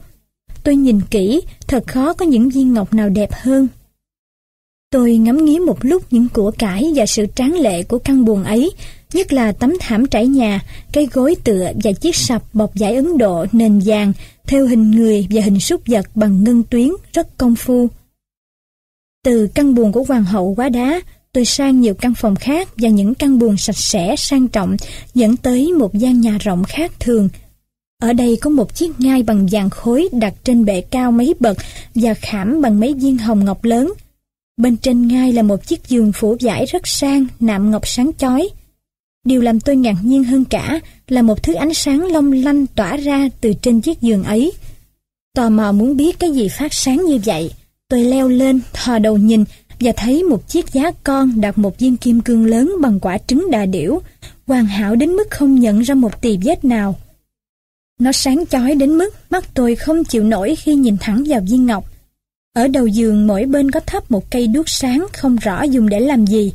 Tôi 0.62 0.76
nhìn 0.76 1.00
kỹ, 1.10 1.42
thật 1.66 1.86
khó 1.86 2.12
có 2.12 2.26
những 2.26 2.48
viên 2.48 2.74
ngọc 2.74 2.94
nào 2.94 3.08
đẹp 3.08 3.30
hơn. 3.32 3.68
Tôi 4.90 5.16
ngắm 5.16 5.44
nghía 5.44 5.58
một 5.58 5.78
lúc 5.80 6.02
những 6.10 6.28
của 6.28 6.50
cải 6.58 6.92
và 6.94 7.06
sự 7.06 7.26
tráng 7.34 7.54
lệ 7.54 7.82
của 7.82 7.98
căn 7.98 8.24
buồng 8.24 8.44
ấy, 8.44 8.72
nhất 9.12 9.32
là 9.32 9.52
tấm 9.52 9.74
thảm 9.80 10.06
trải 10.06 10.26
nhà, 10.26 10.60
cái 10.92 11.08
gối 11.12 11.36
tựa 11.44 11.72
và 11.84 11.92
chiếc 11.92 12.16
sập 12.16 12.42
bọc 12.54 12.70
vải 12.74 12.94
Ấn 12.94 13.18
Độ 13.18 13.46
nền 13.52 13.80
vàng, 13.84 14.12
theo 14.46 14.66
hình 14.66 14.90
người 14.90 15.26
và 15.31 15.43
hình 15.43 15.60
súc 15.60 15.82
vật 15.87 16.06
bằng 16.14 16.44
ngân 16.44 16.62
tuyến 16.62 16.88
rất 17.12 17.38
công 17.38 17.56
phu. 17.56 17.88
Từ 19.25 19.48
căn 19.54 19.75
buồng 19.75 19.93
của 19.93 20.04
hoàng 20.08 20.25
hậu 20.25 20.54
quá 20.54 20.69
đá, 20.69 21.00
tôi 21.32 21.44
sang 21.44 21.81
nhiều 21.81 21.94
căn 21.94 22.14
phòng 22.14 22.37
khác 22.37 22.69
và 22.76 22.88
những 22.88 23.14
căn 23.14 23.38
buồng 23.38 23.56
sạch 23.56 23.76
sẽ 23.76 24.14
sang 24.19 24.48
trọng 24.48 24.76
dẫn 25.14 25.37
tới 25.37 25.72
một 25.72 25.94
gian 25.94 26.20
nhà 26.20 26.38
rộng 26.38 26.64
khác 26.64 26.93
thường. 27.00 27.28
Ở 28.02 28.12
đây 28.12 28.38
có 28.40 28.50
một 28.50 28.75
chiếc 28.75 29.00
ngai 29.00 29.22
bằng 29.22 29.46
vàng 29.50 29.70
khối 29.70 30.08
đặt 30.12 30.34
trên 30.44 30.64
bệ 30.64 30.81
cao 30.81 31.12
mấy 31.12 31.34
bậc 31.40 31.56
và 31.94 32.14
khảm 32.14 32.60
bằng 32.60 32.81
mấy 32.81 32.94
viên 32.94 33.19
hồng 33.19 33.44
ngọc 33.44 33.64
lớn. 33.64 33.92
Bên 34.56 34.76
trên 34.76 35.08
ngai 35.08 35.32
là 35.32 35.42
một 35.42 35.66
chiếc 35.66 35.88
giường 35.88 36.12
phủ 36.12 36.37
vải 36.40 36.66
rất 36.66 36.87
sang, 36.87 37.26
nạm 37.40 37.70
ngọc 37.70 37.87
sáng 37.87 38.10
chói. 38.19 38.49
Điều 39.26 39.40
làm 39.43 39.61
tôi 39.61 39.76
ngạc 39.76 39.96
nhiên 40.02 40.25
hơn 40.25 40.44
cả 40.44 40.81
là 41.08 41.23
một 41.23 41.43
thứ 41.43 41.55
ánh 41.55 41.75
sáng 41.75 42.06
long 42.06 42.32
lanh 42.32 42.67
tỏa 42.67 42.96
ra 42.96 43.28
từ 43.40 43.52
trên 43.62 43.81
chiếc 43.81 44.00
giường 44.00 44.25
ấy. 44.25 44.52
Tò 45.34 45.49
mò 45.49 45.73
muốn 45.73 45.96
biết 45.96 46.19
cái 46.19 46.31
gì 46.31 46.49
phát 46.49 46.75
sáng 46.75 47.05
như 47.05 47.19
vậy, 47.25 47.50
tôi 47.88 48.05
leo 48.05 48.28
lên, 48.28 48.61
thò 48.73 48.99
đầu 48.99 49.17
nhìn 49.17 49.44
và 49.81 49.93
thấy 49.96 50.23
một 50.23 50.49
chiếc 50.49 50.73
giá 50.73 50.90
con 51.05 51.40
đặt 51.40 51.58
một 51.58 51.78
viên 51.78 51.96
kim 51.96 52.20
cương 52.20 52.46
lớn 52.46 52.73
bằng 52.81 53.00
quả 53.00 53.19
trứng 53.19 53.50
đà 53.50 53.67
điểu, 53.67 54.00
hoàn 54.46 54.67
hảo 54.67 54.96
đến 54.96 55.11
mức 55.11 55.31
không 55.31 55.55
nhận 55.55 55.81
ra 55.81 55.94
một 55.94 56.23
tì 56.23 56.38
vết 56.44 56.64
nào. 56.64 56.94
Nó 58.00 58.12
sáng 58.12 58.44
chói 58.46 58.75
đến 58.75 58.99
mức 58.99 59.14
mắt 59.31 59.55
tôi 59.55 59.75
không 59.75 60.05
chịu 60.05 60.25
nổi 60.25 60.56
khi 60.56 60.75
nhìn 60.75 60.96
thẳng 61.00 61.25
vào 61.26 61.40
viên 61.40 61.67
ngọc. 61.67 61.84
Ở 62.52 62.69
đầu 62.69 62.87
giường 62.87 63.26
mỗi 63.26 63.44
bên 63.44 63.70
có 63.70 63.81
thắp 63.81 64.11
một 64.11 64.31
cây 64.31 64.46
đuốc 64.46 64.69
sáng 64.69 65.06
không 65.12 65.37
rõ 65.37 65.62
dùng 65.62 65.88
để 65.88 66.00
làm 66.00 66.26
gì. 66.26 66.52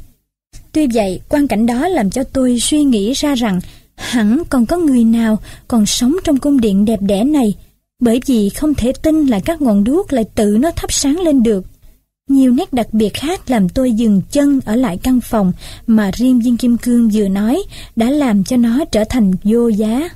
Tuy 0.72 0.88
vậy, 0.94 1.22
quan 1.30 1.48
cảnh 1.48 1.66
đó 1.66 1.88
làm 1.88 2.10
cho 2.10 2.24
tôi 2.24 2.60
suy 2.60 2.84
nghĩ 2.84 3.14
ra 3.14 3.36
rằng 3.36 3.60
hẳn 3.96 4.44
còn 4.50 4.66
có 4.66 4.78
người 4.78 5.04
nào 5.04 5.38
còn 5.68 5.86
sống 5.86 6.16
trong 6.24 6.38
cung 6.38 6.62
điện 6.62 6.86
đẹp 6.86 7.02
đẽ 7.02 7.24
này, 7.24 7.56
bởi 8.00 8.22
vì 8.26 8.50
không 8.50 8.74
thể 8.74 8.92
tin 8.92 9.26
là 9.26 9.40
các 9.40 9.62
ngọn 9.62 9.84
đuốc 9.84 10.14
lại 10.14 10.26
tự 10.36 10.58
nó 10.60 10.72
thắp 10.72 10.94
sáng 10.94 11.20
lên 11.20 11.44
được. 11.44 11.66
Nhiều 12.30 12.52
nét 12.52 12.74
đặc 12.74 12.88
biệt 12.94 13.14
khác 13.14 13.50
làm 13.50 13.70
tôi 13.70 13.92
dừng 13.92 14.22
chân 14.32 14.60
ở 14.66 14.76
lại 14.76 14.98
căn 15.04 15.22
phòng 15.22 15.52
mà 15.88 16.12
riêng 16.14 16.40
viên 16.40 16.58
kim 16.58 16.78
cương 16.78 17.10
vừa 17.10 17.28
nói 17.28 17.64
đã 17.96 18.10
làm 18.10 18.44
cho 18.44 18.58
nó 18.58 18.86
trở 18.86 19.04
thành 19.04 19.32
vô 19.44 19.68
giá. 19.68 20.10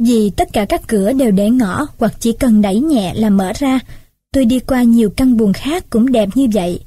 Vì 0.00 0.30
tất 0.30 0.52
cả 0.52 0.64
các 0.64 0.82
cửa 0.86 1.12
đều 1.12 1.30
để 1.30 1.50
ngõ 1.50 1.86
hoặc 1.98 2.14
chỉ 2.20 2.32
cần 2.32 2.62
đẩy 2.62 2.80
nhẹ 2.80 3.14
là 3.14 3.30
mở 3.30 3.52
ra, 3.58 3.80
tôi 4.32 4.44
đi 4.44 4.60
qua 4.60 4.82
nhiều 4.82 5.10
căn 5.10 5.36
buồng 5.36 5.52
khác 5.52 5.90
cũng 5.90 6.12
đẹp 6.12 6.28
như 6.34 6.48
vậy. 6.52 6.80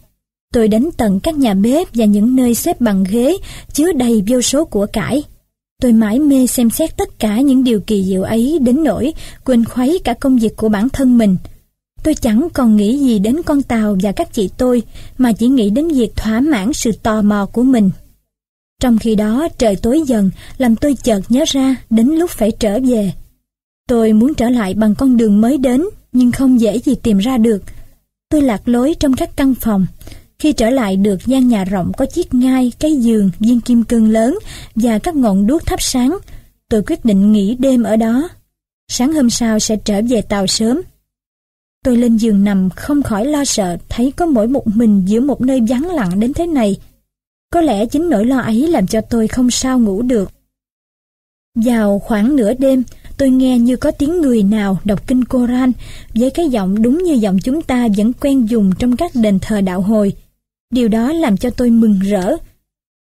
Tôi 0.54 0.68
đến 0.68 0.90
tận 0.98 1.20
các 1.20 1.36
nhà 1.36 1.54
bếp 1.54 1.88
và 1.94 2.06
những 2.06 2.36
nơi 2.36 2.56
xếp 2.56 2.82
bằng 2.82 3.04
ghế 3.04 3.38
chứa 3.74 3.94
đầy 3.94 4.24
vô 4.28 4.42
số 4.42 4.66
của 4.66 4.86
cải. 4.94 5.24
Tôi 5.82 5.94
mãi 5.94 6.20
mê 6.20 6.48
xem 6.48 6.70
xét 6.70 6.98
tất 6.98 7.20
cả 7.20 7.42
những 7.42 7.64
điều 7.64 7.80
kỳ 7.80 8.04
diệu 8.04 8.24
ấy 8.24 8.60
đến 8.62 8.84
nỗi 8.84 9.14
quên 9.46 9.66
khuấy 9.66 10.00
cả 10.04 10.14
công 10.14 10.38
việc 10.38 10.56
của 10.56 10.70
bản 10.70 10.90
thân 10.90 11.18
mình– 11.18 11.38
Tôi 12.04 12.14
chẳng 12.16 12.48
còn 12.54 12.76
nghĩ 12.76 12.98
gì 12.98 13.20
đến 13.20 13.42
con 13.46 13.64
tàu 13.64 13.98
và 14.02 14.12
các 14.12 14.34
chị 14.34 14.50
tôi, 14.58 14.84
mà 15.18 15.34
chỉ 15.34 15.48
nghĩ 15.48 15.70
đến 15.70 15.88
việc 15.88 16.16
thỏa 16.16 16.40
mãn 16.40 16.74
sự 16.74 16.92
tò 16.92 17.22
mò 17.22 17.46
của 17.46 17.64
mình. 17.64 17.90
Trong 18.82 18.98
khi 18.98 19.16
đó 19.16 19.48
trời 19.58 19.76
tối 19.76 20.02
dần, 20.08 20.30
làm 20.58 20.76
tôi 20.76 20.96
chợt 21.04 21.22
nhớ 21.30 21.44
ra 21.48 21.76
đến 21.90 22.08
lúc 22.08 22.32
phải 22.32 22.52
trở 22.52 22.80
về. 22.80 23.14
Tôi 23.88 24.14
muốn 24.14 24.34
trở 24.34 24.50
lại 24.50 24.74
bằng 24.74 24.96
con 24.96 25.18
đường 25.18 25.42
mới 25.42 25.58
đến, 25.58 25.86
nhưng 26.12 26.32
không 26.32 26.62
dễ 26.62 26.80
gì 26.80 26.96
tìm 26.96 27.18
ra 27.18 27.38
được. 27.38 27.64
Tôi 28.30 28.42
lạc 28.42 28.68
lối 28.68 28.96
trong 29.00 29.14
các 29.14 29.36
căn 29.36 29.56
phòng. 29.56 29.86
Khi 30.42 30.54
trở 30.54 30.70
lại 30.70 30.96
được 30.96 31.26
gian 31.26 31.48
nhà 31.48 31.64
rộng 31.64 31.92
có 31.98 32.06
chiếc 32.06 32.34
ngai, 32.34 32.72
cái 32.80 32.96
giường, 32.96 33.30
viên 33.40 33.62
kim 33.62 33.84
cương 33.84 34.10
lớn 34.10 34.40
và 34.76 35.00
các 35.00 35.16
ngọn 35.16 35.48
đuốc 35.48 35.66
thắp 35.66 35.82
sáng, 35.82 36.18
tôi 36.70 36.84
quyết 36.88 37.06
định 37.06 37.32
nghỉ 37.32 37.56
đêm 37.60 37.84
ở 37.84 37.96
đó. 37.96 38.30
Sáng 38.92 39.14
hôm 39.14 39.30
sau 39.30 39.60
sẽ 39.60 39.76
trở 39.76 40.02
về 40.10 40.22
tàu 40.22 40.48
sớm 40.48 40.82
Tôi 41.86 41.98
lên 41.98 42.18
giường 42.18 42.44
nằm 42.44 42.70
không 42.70 43.04
khỏi 43.04 43.26
lo 43.26 43.46
sợ 43.46 43.78
thấy 43.90 44.12
có 44.12 44.26
mỗi 44.26 44.48
một 44.48 44.68
mình 44.68 45.04
giữa 45.06 45.22
một 45.22 45.42
nơi 45.42 45.62
vắng 45.68 45.90
lặng 45.90 46.20
đến 46.20 46.34
thế 46.34 46.48
này. 46.48 46.76
Có 47.52 47.62
lẽ 47.62 47.86
chính 47.86 48.10
nỗi 48.10 48.26
lo 48.26 48.40
ấy 48.40 48.68
làm 48.68 48.88
cho 48.88 49.02
tôi 49.02 49.28
không 49.28 49.52
sao 49.52 49.80
ngủ 49.80 50.02
được. 50.02 50.32
Vào 51.56 52.00
khoảng 52.00 52.36
nửa 52.36 52.54
đêm, 52.54 52.84
tôi 53.18 53.30
nghe 53.30 53.60
như 53.60 53.76
có 53.76 53.92
tiếng 53.92 54.22
người 54.22 54.44
nào 54.44 54.78
đọc 54.84 55.08
kinh 55.08 55.26
Koran 55.26 55.72
với 56.16 56.30
cái 56.30 56.50
giọng 56.50 56.82
đúng 56.82 57.04
như 57.04 57.14
giọng 57.14 57.40
chúng 57.40 57.62
ta 57.62 57.88
vẫn 57.98 58.14
quen 58.14 58.46
dùng 58.46 58.72
trong 58.80 58.98
các 58.98 59.12
đền 59.16 59.40
thờ 59.42 59.62
đạo 59.62 59.82
hồi. 59.82 60.14
Điều 60.72 60.88
đó 60.88 61.14
làm 61.14 61.38
cho 61.38 61.50
tôi 61.50 61.70
mừng 61.70 62.00
rỡ. 62.00 62.36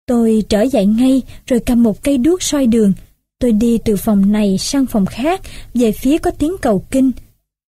Tôi 0.07 0.45
trở 0.49 0.63
dậy 0.63 0.87
ngay 0.87 1.23
rồi 1.47 1.61
cầm 1.67 1.83
một 1.83 2.03
cây 2.03 2.19
đuốc 2.19 2.43
soi 2.43 2.67
đường. 2.67 2.93
Tôi 3.39 3.53
đi 3.53 3.79
từ 3.85 3.97
phòng 3.97 4.33
này 4.33 4.59
sang 4.59 4.87
phòng 4.87 5.07
khác 5.07 5.41
về 5.75 5.93
phía 5.93 6.19
có 6.19 6.31
tiếng 6.31 6.57
cầu 6.61 6.85
kinh. 6.91 7.11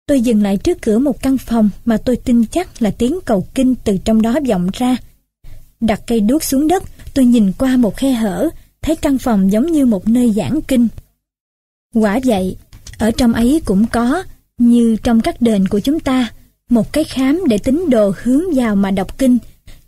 Tôi 0.07 0.21
dừng 0.21 0.43
lại 0.43 0.57
trước 0.57 0.83
cửa 0.83 0.99
một 0.99 1.23
căn 1.23 1.39
phòng 1.39 1.71
mà 1.85 1.97
tôi 1.97 2.17
tin 2.17 2.47
chắc 2.47 2.83
là 2.83 2.91
tiếng 2.91 3.19
cầu 3.25 3.47
kinh 3.55 3.75
từ 3.75 3.99
trong 4.05 4.23
đó 4.23 4.39
vọng 4.49 4.69
ra. 4.73 4.97
Đặt 5.81 6.01
cây 6.07 6.21
đuốc 6.21 6.45
xuống 6.45 6.69
đất, 6.69 6.83
tôi 7.15 7.25
nhìn 7.25 7.53
qua 7.59 7.77
một 7.77 7.97
khe 7.97 8.13
hở, 8.13 8.49
thấy 8.83 8.97
căn 8.97 9.19
phòng 9.19 9.53
giống 9.53 9.67
như 9.73 9.87
một 9.87 10.09
nơi 10.09 10.33
giảng 10.33 10.61
kinh. 10.69 10.89
Quả 11.95 12.21
vậy, 12.25 12.57
ở 12.99 13.11
trong 13.11 13.33
ấy 13.33 13.63
cũng 13.65 13.87
có, 13.87 14.23
như 14.59 14.97
trong 15.03 15.21
các 15.21 15.43
đền 15.43 15.69
của 15.69 15.81
chúng 15.81 16.01
ta, 16.01 16.33
một 16.71 16.93
cái 16.93 17.05
khám 17.05 17.41
để 17.49 17.59
tính 17.59 17.91
đồ 17.91 18.13
hướng 18.23 18.43
vào 18.55 18.77
mà 18.77 18.91
đọc 18.91 19.19
kinh, 19.19 19.39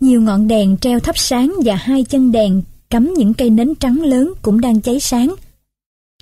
nhiều 0.01 0.21
ngọn 0.21 0.49
đèn 0.49 0.77
treo 0.77 1.01
thắp 1.01 1.19
sáng 1.19 1.55
và 1.65 1.75
hai 1.75 2.05
chân 2.05 2.33
đèn 2.33 2.63
cắm 2.91 3.15
những 3.15 3.35
cây 3.35 3.51
nến 3.51 3.75
trắng 3.75 4.03
lớn 4.03 4.33
cũng 4.43 4.61
đang 4.61 4.81
cháy 4.81 5.01
sáng. 5.01 5.35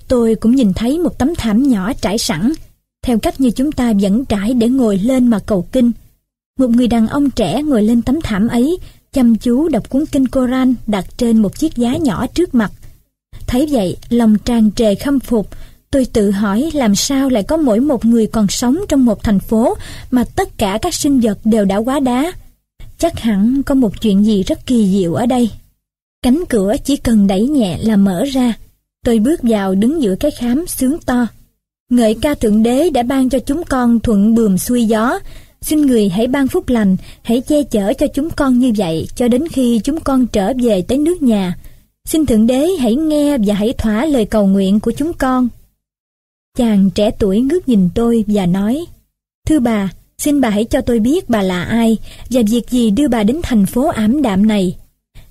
Tôi 0.07 0.35
cũng 0.35 0.55
nhìn 0.55 0.73
thấy 0.73 0.99
một 0.99 1.17
tấm 1.17 1.35
thảm 1.35 1.69
nhỏ 1.69 1.93
trải 2.01 2.17
sẵn, 2.17 2.53
theo 3.03 3.19
cách 3.19 3.41
như 3.41 3.51
chúng 3.51 3.71
ta 3.71 3.93
vẫn 4.01 4.25
trải 4.25 4.53
để 4.53 4.69
ngồi 4.69 4.97
lên 4.97 5.27
mà 5.27 5.39
cầu 5.39 5.67
kinh. 5.71 5.91
Một 6.59 6.69
người 6.69 6.87
đàn 6.87 7.07
ông 7.07 7.29
trẻ 7.29 7.63
ngồi 7.63 7.83
lên 7.83 8.01
tấm 8.01 8.21
thảm 8.21 8.47
ấy, 8.47 8.77
chăm 9.13 9.35
chú 9.35 9.69
đọc 9.69 9.89
cuốn 9.89 10.05
kinh 10.05 10.27
Koran 10.27 10.75
đặt 10.87 11.05
trên 11.17 11.41
một 11.41 11.57
chiếc 11.57 11.75
giá 11.75 11.97
nhỏ 11.97 12.27
trước 12.27 12.55
mặt. 12.55 12.71
Thấy 13.47 13.67
vậy, 13.71 13.97
lòng 14.09 14.37
tràn 14.45 14.71
trề 14.71 14.95
khâm 14.95 15.19
phục, 15.19 15.49
tôi 15.91 16.05
tự 16.05 16.31
hỏi 16.31 16.69
làm 16.73 16.95
sao 16.95 17.29
lại 17.29 17.43
có 17.43 17.57
mỗi 17.57 17.79
một 17.79 18.05
người 18.05 18.27
còn 18.27 18.47
sống 18.47 18.77
trong 18.89 19.05
một 19.05 19.23
thành 19.23 19.39
phố 19.39 19.77
mà 20.11 20.23
tất 20.35 20.57
cả 20.57 20.79
các 20.81 20.93
sinh 20.93 21.19
vật 21.19 21.37
đều 21.43 21.65
đã 21.65 21.77
quá 21.77 21.99
đá. 21.99 22.31
Chắc 23.03 23.19
hẳn 23.19 23.61
có 23.65 23.75
một 23.75 24.01
chuyện 24.01 24.25
gì 24.25 24.43
rất 24.43 24.65
kỳ 24.65 24.87
diệu 24.87 25.13
ở 25.13 25.25
đây. 25.25 25.49
Cánh 26.21 26.43
cửa 26.49 26.75
chỉ 26.83 26.97
cần 26.97 27.27
đẩy 27.27 27.47
nhẹ 27.47 27.77
là 27.81 27.95
mở 27.97 28.23
ra. 28.23 28.53
Tôi 29.05 29.19
bước 29.19 29.39
vào 29.43 29.75
đứng 29.75 30.01
giữa 30.01 30.15
cái 30.15 30.31
khám 30.31 30.67
sướng 30.67 30.97
to. 31.05 31.27
Ngợi 31.89 32.15
ca 32.21 32.35
Thượng 32.35 32.63
Đế 32.63 32.89
đã 32.89 33.03
ban 33.03 33.29
cho 33.29 33.39
chúng 33.39 33.63
con 33.63 33.99
thuận 33.99 34.35
bườm 34.35 34.57
xuôi 34.57 34.85
gió. 34.85 35.19
Xin 35.61 35.81
người 35.81 36.09
hãy 36.09 36.27
ban 36.27 36.47
phúc 36.47 36.69
lành, 36.69 36.97
hãy 37.21 37.41
che 37.41 37.63
chở 37.63 37.93
cho 37.93 38.07
chúng 38.07 38.29
con 38.29 38.59
như 38.59 38.71
vậy 38.77 39.07
cho 39.15 39.27
đến 39.27 39.47
khi 39.47 39.79
chúng 39.83 39.99
con 39.99 40.27
trở 40.27 40.53
về 40.63 40.81
tới 40.81 40.97
nước 40.97 41.21
nhà. 41.21 41.57
Xin 42.05 42.25
Thượng 42.25 42.47
Đế 42.47 42.67
hãy 42.79 42.95
nghe 42.95 43.37
và 43.37 43.53
hãy 43.53 43.73
thỏa 43.73 44.05
lời 44.05 44.25
cầu 44.25 44.47
nguyện 44.47 44.79
của 44.79 44.91
chúng 44.91 45.13
con. 45.13 45.49
Chàng 46.57 46.89
trẻ 46.95 47.11
tuổi 47.19 47.41
ngước 47.41 47.69
nhìn 47.69 47.89
tôi 47.95 48.25
và 48.27 48.45
nói, 48.45 48.85
Thưa 49.47 49.59
bà, 49.59 49.91
xin 50.23 50.41
bà 50.41 50.49
hãy 50.49 50.65
cho 50.65 50.81
tôi 50.81 50.99
biết 50.99 51.29
bà 51.29 51.41
là 51.41 51.63
ai 51.63 51.97
và 52.29 52.41
việc 52.49 52.69
gì 52.69 52.91
đưa 52.91 53.07
bà 53.07 53.23
đến 53.23 53.39
thành 53.43 53.65
phố 53.65 53.87
ảm 53.87 54.21
đạm 54.21 54.47
này. 54.47 54.75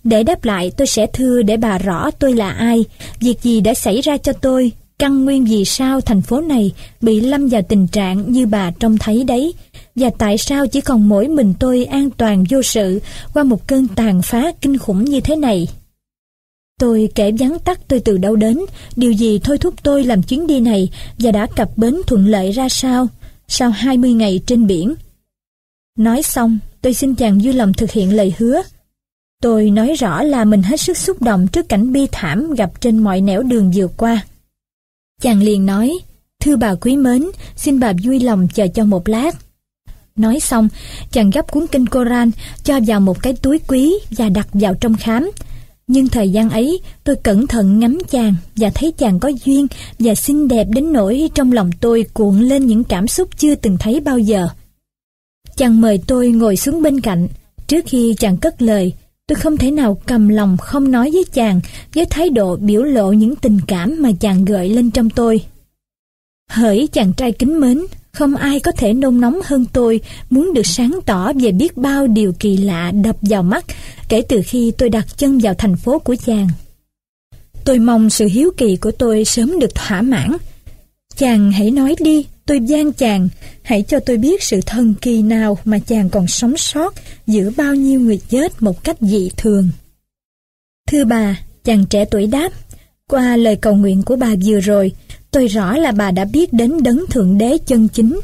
Để 0.05 0.23
đáp 0.23 0.45
lại 0.45 0.73
tôi 0.77 0.87
sẽ 0.87 1.07
thưa 1.13 1.43
để 1.43 1.57
bà 1.57 1.79
rõ 1.79 2.11
tôi 2.11 2.35
là 2.35 2.51
ai, 2.51 2.85
việc 3.21 3.43
gì 3.43 3.61
đã 3.61 3.75
xảy 3.75 4.01
ra 4.01 4.17
cho 4.17 4.33
tôi, 4.33 4.73
căn 4.99 5.25
nguyên 5.25 5.45
vì 5.45 5.65
sao 5.65 6.01
thành 6.01 6.23
phố 6.23 6.41
này 6.41 6.73
bị 7.01 7.21
lâm 7.21 7.49
vào 7.49 7.63
tình 7.69 7.87
trạng 7.87 8.33
như 8.33 8.47
bà 8.47 8.71
trông 8.71 8.99
thấy 8.99 9.25
đấy, 9.25 9.55
và 9.95 10.11
tại 10.19 10.39
sao 10.39 10.67
chỉ 10.67 10.81
còn 10.81 11.09
mỗi 11.09 11.29
mình 11.29 11.55
tôi 11.59 11.85
an 11.85 12.11
toàn 12.11 12.45
vô 12.51 12.63
sự 12.63 13.01
qua 13.35 13.43
một 13.43 13.67
cơn 13.67 13.89
tàn 13.89 14.23
phá 14.23 14.53
kinh 14.61 14.79
khủng 14.79 15.05
như 15.05 15.21
thế 15.21 15.37
này. 15.37 15.69
Tôi 16.81 17.09
kể 17.15 17.33
vắn 17.39 17.59
tắt 17.65 17.81
tôi 17.89 18.01
từ 18.01 18.19
đâu 18.19 18.37
đến, 18.37 18.59
điều 18.97 19.13
gì 19.13 19.39
thôi 19.39 19.59
thúc 19.59 19.75
tôi 19.83 20.05
làm 20.05 20.23
chuyến 20.23 20.47
đi 20.47 20.61
này 20.61 20.89
và 21.19 21.31
đã 21.31 21.47
cập 21.47 21.79
bến 21.79 21.97
thuận 22.07 22.27
lợi 22.27 22.53
ra 22.53 22.69
sao, 22.69 23.09
sau 23.55 23.71
20 23.71 24.13
ngày 24.13 24.41
trên 24.47 24.67
biển. 24.67 24.95
Nói 25.99 26.23
xong, 26.23 26.59
tôi 26.83 26.95
xin 26.95 27.15
chàng 27.15 27.39
vui 27.43 27.53
lòng 27.53 27.73
thực 27.73 27.91
hiện 27.91 28.17
lời 28.17 28.35
hứa. 28.39 28.63
Tôi 29.43 29.71
nói 29.71 29.95
rõ 29.95 30.23
là 30.23 30.45
mình 30.45 30.63
hết 30.63 30.81
sức 30.81 30.97
xúc 30.97 31.23
động 31.23 31.47
trước 31.49 31.69
cảnh 31.69 31.93
bi 31.93 32.07
thảm 32.13 32.55
gặp 32.55 32.81
trên 32.81 32.99
mọi 32.99 33.21
nẻo 33.21 33.43
đường 33.43 33.71
vừa 33.75 33.89
qua. 33.89 34.25
Chàng 35.21 35.43
liền 35.43 35.67
nói, 35.67 35.99
thưa 36.41 36.57
bà 36.57 36.75
quý 36.75 36.97
mến, 36.97 37.25
xin 37.57 37.81
bà 37.81 37.93
vui 38.05 38.21
lòng 38.21 38.49
chờ 38.55 38.67
cho 38.75 38.85
một 38.85 39.09
lát. 39.09 39.35
Nói 40.17 40.41
xong, 40.41 40.69
chàng 41.11 41.31
gấp 41.31 41.53
cuốn 41.53 41.67
kinh 41.67 41.87
Koran 41.87 42.31
cho 42.65 42.81
vào 42.87 43.01
một 43.01 43.23
cái 43.23 43.33
túi 43.33 43.59
quý 43.59 43.95
và 44.11 44.29
đặt 44.29 44.49
vào 44.53 44.75
trong 44.75 44.97
khám. 44.97 45.31
Nhưng 45.87 46.09
thời 46.09 46.31
gian 46.31 46.51
ấy, 46.51 46.81
tôi 47.05 47.17
cẩn 47.17 47.47
thận 47.47 47.79
ngắm 47.79 47.99
chàng 48.11 48.35
và 48.57 48.71
thấy 48.75 48.93
chàng 48.99 49.21
có 49.21 49.33
duyên 49.45 49.67
và 49.99 50.15
xinh 50.15 50.49
đẹp 50.49 50.67
đến 50.71 50.93
nỗi 50.93 51.31
trong 51.35 51.53
lòng 51.53 51.71
tôi 51.81 52.07
cuộn 52.15 52.41
lên 52.41 52.67
những 52.67 52.85
cảm 52.85 53.09
xúc 53.09 53.29
chưa 53.39 53.55
từng 53.55 53.77
thấy 53.81 54.01
bao 54.01 54.19
giờ. 54.19 54.49
Chàng 55.57 55.81
mời 55.81 56.01
tôi 56.07 56.31
ngồi 56.31 56.57
xuống 56.57 56.83
bên 56.83 57.01
cạnh. 57.01 57.29
Trước 57.67 57.85
khi 57.87 58.15
chàng 58.19 58.37
cất 58.37 58.63
lời, 58.63 58.93
tôi 59.27 59.37
không 59.37 59.57
thể 59.57 59.71
nào 59.71 59.99
cầm 60.07 60.29
lòng 60.29 60.57
không 60.57 60.91
nói 60.91 61.11
với 61.13 61.25
chàng 61.33 61.61
với 61.95 62.05
thái 62.05 62.31
độ 62.31 62.57
biểu 62.57 62.83
lộ 62.83 63.13
những 63.13 63.37
tình 63.37 63.59
cảm 63.67 63.97
mà 64.03 64.11
chàng 64.21 64.45
gợi 64.45 64.69
lên 64.69 64.91
trong 64.91 65.11
tôi. 65.11 65.45
Hỡi 66.51 66.89
chàng 66.93 67.13
trai 67.13 67.33
kính 67.33 67.61
mến, 67.61 67.81
không 68.13 68.37
ai 68.37 68.61
có 68.61 68.73
thể 68.73 68.93
nôn 68.93 69.21
nóng 69.21 69.41
hơn 69.45 69.65
tôi 69.73 70.01
muốn 70.31 70.55
được 70.55 70.67
sáng 70.67 70.99
tỏ 71.07 71.33
về 71.33 71.53
biết 71.53 71.77
bao 71.77 72.07
điều 72.07 72.33
kỳ 72.33 72.57
lạ 72.57 72.93
đập 73.05 73.17
vào 73.21 73.43
mắt 73.43 73.65
kể 74.09 74.23
từ 74.29 74.43
khi 74.47 74.73
tôi 74.79 74.89
đặt 74.89 75.07
chân 75.19 75.39
vào 75.39 75.55
thành 75.55 75.77
phố 75.77 75.99
của 75.99 76.17
chàng. 76.27 76.49
Tôi 77.65 77.79
mong 77.79 78.11
sự 78.11 78.27
hiếu 78.27 78.51
kỳ 78.57 78.77
của 78.77 78.91
tôi 78.91 79.25
sớm 79.25 79.59
được 79.59 79.75
thỏa 79.75 80.03
mãn. 80.03 80.37
Chàng 81.17 81.53
hãy 81.53 81.71
nói 81.71 81.95
đi, 82.01 82.27
tôi 82.47 82.61
gian 82.61 82.93
chàng, 82.93 83.29
hãy 83.63 83.83
cho 83.83 84.01
tôi 84.01 84.17
biết 84.17 84.43
sự 84.43 84.61
thần 84.67 84.95
kỳ 84.95 85.23
nào 85.23 85.59
mà 85.65 85.79
chàng 85.79 86.11
còn 86.11 86.29
sống 86.29 86.57
sót 86.57 86.95
giữa 87.27 87.51
bao 87.57 87.75
nhiêu 87.75 88.01
người 88.01 88.21
chết 88.29 88.63
một 88.63 88.85
cách 88.85 88.97
dị 89.01 89.31
thường. 89.37 89.69
Thưa 90.89 91.05
bà, 91.05 91.39
chàng 91.65 91.85
trẻ 91.91 92.05
tuổi 92.05 92.27
đáp, 92.27 92.53
qua 93.09 93.37
lời 93.37 93.57
cầu 93.57 93.75
nguyện 93.75 94.03
của 94.03 94.17
bà 94.17 94.35
vừa 94.45 94.61
rồi, 94.61 94.93
tôi 95.33 95.47
rõ 95.47 95.77
là 95.77 95.93
bà 95.93 96.11
đã 96.11 96.25
biết 96.25 96.53
đến 96.53 96.83
đấng 96.83 97.07
thượng 97.11 97.39
đế 97.39 97.59
chân 97.67 97.89
chính. 97.89 98.21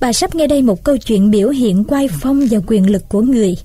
Bà 0.00 0.12
sắp 0.12 0.34
nghe 0.34 0.46
đây 0.46 0.62
một 0.62 0.84
câu 0.84 0.96
chuyện 0.96 1.30
biểu 1.30 1.48
hiện 1.48 1.84
quay 1.84 2.08
phong 2.08 2.46
và 2.50 2.58
quyền 2.66 2.90
lực 2.90 3.08
của 3.08 3.22
người. 3.22 3.56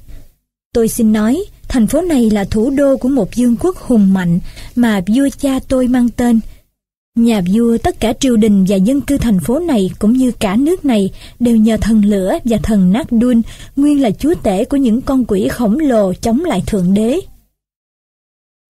Tôi 0.74 0.88
xin 0.88 1.14
nói, 1.14 1.44
thành 1.68 1.88
phố 1.88 2.02
này 2.02 2.30
là 2.30 2.44
thủ 2.44 2.70
đô 2.70 2.98
của 2.98 3.10
một 3.10 3.30
vương 3.38 3.56
quốc 3.60 3.78
hùng 3.78 4.14
mạnh 4.14 4.40
mà 4.76 5.02
vua 5.08 5.30
cha 5.40 5.60
tôi 5.68 5.88
mang 5.88 6.10
tên. 6.10 6.40
Nhà 7.16 7.42
vua 7.54 7.78
tất 7.78 8.00
cả 8.00 8.14
triều 8.20 8.38
đình 8.38 8.66
và 8.68 8.76
dân 8.76 9.02
cư 9.02 9.18
thành 9.18 9.40
phố 9.40 9.60
này 9.60 9.92
cũng 10.00 10.14
như 10.14 10.32
cả 10.32 10.56
nước 10.56 10.86
này 10.86 11.12
đều 11.40 11.56
nhờ 11.56 11.78
thần 11.78 12.06
lửa 12.06 12.38
và 12.44 12.58
thần 12.64 12.92
Nát 12.92 13.12
Đun 13.12 13.42
nguyên 13.76 14.02
là 14.02 14.12
chúa 14.12 14.34
tể 14.44 14.66
của 14.66 14.78
những 14.78 15.02
con 15.02 15.26
quỷ 15.26 15.48
khổng 15.48 15.80
lồ 15.80 16.14
chống 16.14 16.40
lại 16.46 16.64
thượng 16.68 16.94
đế. 16.94 17.20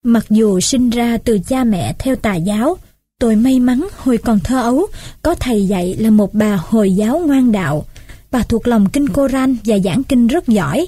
Mặc 0.04 0.26
dù 0.30 0.60
sinh 0.60 0.90
ra 0.90 1.18
từ 1.18 1.40
cha 1.48 1.64
mẹ 1.64 1.96
theo 2.00 2.16
tà 2.16 2.36
giáo, 2.36 2.78
tôi 3.24 3.36
may 3.36 3.60
mắn 3.60 3.88
hồi 3.98 4.18
còn 4.18 4.40
thơ 4.40 4.62
ấu, 4.62 4.88
có 5.22 5.36
thầy 5.36 5.68
dạy 5.68 5.96
là 6.00 6.10
một 6.10 6.34
bà 6.34 6.56
Hồi 6.56 6.92
giáo 6.92 7.20
ngoan 7.20 7.52
đạo. 7.52 7.86
Bà 8.32 8.44
thuộc 8.44 8.68
lòng 8.68 8.90
kinh 8.90 9.10
Koran 9.10 9.58
và 9.66 9.80
giảng 9.80 10.04
kinh 10.04 10.28
rất 10.28 10.48
giỏi. 10.48 10.88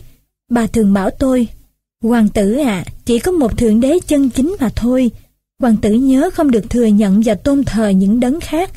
Bà 0.49 0.67
thường 0.67 0.93
bảo 0.93 1.09
tôi, 1.09 1.47
Hoàng 2.03 2.29
tử 2.29 2.53
à, 2.53 2.85
chỉ 3.05 3.19
có 3.19 3.31
một 3.31 3.57
thượng 3.57 3.79
đế 3.79 3.99
chân 4.07 4.29
chính 4.29 4.55
mà 4.59 4.69
thôi. 4.75 5.11
Hoàng 5.59 5.77
tử 5.77 5.93
nhớ 5.93 6.29
không 6.33 6.51
được 6.51 6.69
thừa 6.69 6.85
nhận 6.85 7.21
và 7.25 7.33
tôn 7.33 7.63
thờ 7.63 7.89
những 7.89 8.19
đấng 8.19 8.39
khác. 8.39 8.71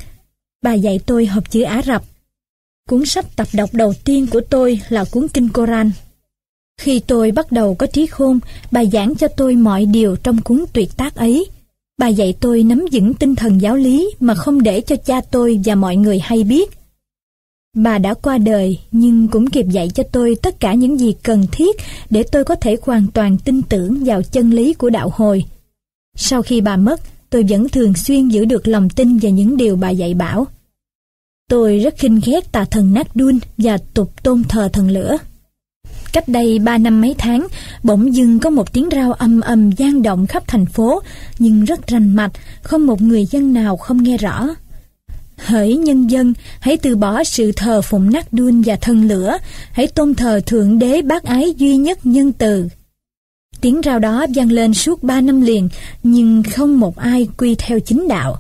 Bà 0.62 0.74
dạy 0.74 1.00
tôi 1.06 1.26
học 1.26 1.50
chữ 1.50 1.62
Ả 1.62 1.82
Rập. 1.82 2.04
Cuốn 2.88 3.06
sách 3.06 3.36
tập 3.36 3.48
đọc 3.52 3.70
đầu 3.72 3.94
tiên 4.04 4.26
của 4.26 4.40
tôi 4.40 4.80
là 4.88 5.04
cuốn 5.04 5.28
kinh 5.28 5.48
Koran. 5.48 5.90
Khi 6.80 7.00
tôi 7.00 7.30
bắt 7.30 7.52
đầu 7.52 7.74
có 7.74 7.86
trí 7.86 8.06
khôn, 8.06 8.38
bà 8.70 8.84
giảng 8.84 9.14
cho 9.14 9.28
tôi 9.28 9.56
mọi 9.56 9.86
điều 9.86 10.16
trong 10.16 10.42
cuốn 10.42 10.64
tuyệt 10.72 10.96
tác 10.96 11.14
ấy. 11.14 11.46
Bà 11.98 12.08
dạy 12.08 12.34
tôi 12.40 12.62
nắm 12.62 12.86
vững 12.92 13.14
tinh 13.14 13.34
thần 13.34 13.60
giáo 13.60 13.76
lý 13.76 14.10
mà 14.20 14.34
không 14.34 14.62
để 14.62 14.80
cho 14.80 14.96
cha 14.96 15.20
tôi 15.20 15.60
và 15.64 15.74
mọi 15.74 15.96
người 15.96 16.18
hay 16.18 16.44
biết. 16.44 16.70
Bà 17.76 17.98
đã 17.98 18.14
qua 18.14 18.38
đời 18.38 18.78
nhưng 18.92 19.28
cũng 19.28 19.50
kịp 19.50 19.66
dạy 19.70 19.90
cho 19.94 20.02
tôi 20.12 20.36
tất 20.42 20.60
cả 20.60 20.74
những 20.74 20.98
gì 20.98 21.14
cần 21.22 21.46
thiết 21.52 21.76
để 22.10 22.22
tôi 22.22 22.44
có 22.44 22.54
thể 22.54 22.76
hoàn 22.82 23.06
toàn 23.14 23.38
tin 23.38 23.62
tưởng 23.62 24.04
vào 24.04 24.22
chân 24.22 24.50
lý 24.50 24.74
của 24.74 24.90
đạo 24.90 25.12
hồi. 25.14 25.44
Sau 26.16 26.42
khi 26.42 26.60
bà 26.60 26.76
mất, 26.76 27.00
tôi 27.30 27.44
vẫn 27.48 27.68
thường 27.68 27.94
xuyên 27.94 28.28
giữ 28.28 28.44
được 28.44 28.68
lòng 28.68 28.88
tin 28.90 29.18
và 29.18 29.30
những 29.30 29.56
điều 29.56 29.76
bà 29.76 29.90
dạy 29.90 30.14
bảo. 30.14 30.46
Tôi 31.50 31.78
rất 31.78 31.94
khinh 31.96 32.20
ghét 32.24 32.52
tà 32.52 32.64
thần 32.64 32.94
nát 32.94 33.16
đun 33.16 33.38
và 33.58 33.78
tục 33.94 34.22
tôn 34.22 34.42
thờ 34.48 34.68
thần 34.72 34.90
lửa. 34.90 35.16
Cách 36.12 36.28
đây 36.28 36.58
ba 36.58 36.78
năm 36.78 37.00
mấy 37.00 37.14
tháng, 37.18 37.46
bỗng 37.82 38.14
dưng 38.14 38.38
có 38.38 38.50
một 38.50 38.72
tiếng 38.72 38.88
rao 38.92 39.12
âm 39.12 39.40
ầm 39.40 39.72
gian 39.72 40.02
động 40.02 40.26
khắp 40.26 40.42
thành 40.46 40.66
phố, 40.66 41.02
nhưng 41.38 41.64
rất 41.64 41.86
rành 41.86 42.16
mạch, 42.16 42.32
không 42.62 42.86
một 42.86 43.02
người 43.02 43.26
dân 43.26 43.52
nào 43.52 43.76
không 43.76 44.02
nghe 44.02 44.16
rõ. 44.16 44.48
Hỡi 45.36 45.76
nhân 45.76 46.10
dân, 46.10 46.34
hãy 46.60 46.76
từ 46.76 46.96
bỏ 46.96 47.24
sự 47.24 47.52
thờ 47.52 47.82
phụng 47.82 48.12
nát 48.12 48.32
đun 48.32 48.62
và 48.62 48.76
thân 48.76 49.08
lửa, 49.08 49.38
hãy 49.72 49.86
tôn 49.86 50.14
thờ 50.14 50.40
Thượng 50.46 50.78
Đế 50.78 51.02
bác 51.02 51.24
ái 51.24 51.54
duy 51.56 51.76
nhất 51.76 52.06
nhân 52.06 52.32
từ. 52.32 52.68
Tiếng 53.60 53.80
rao 53.84 53.98
đó 53.98 54.26
vang 54.34 54.52
lên 54.52 54.74
suốt 54.74 55.02
ba 55.02 55.20
năm 55.20 55.40
liền, 55.40 55.68
nhưng 56.02 56.42
không 56.42 56.80
một 56.80 56.96
ai 56.96 57.28
quy 57.36 57.54
theo 57.54 57.80
chính 57.80 58.08
đạo. 58.08 58.36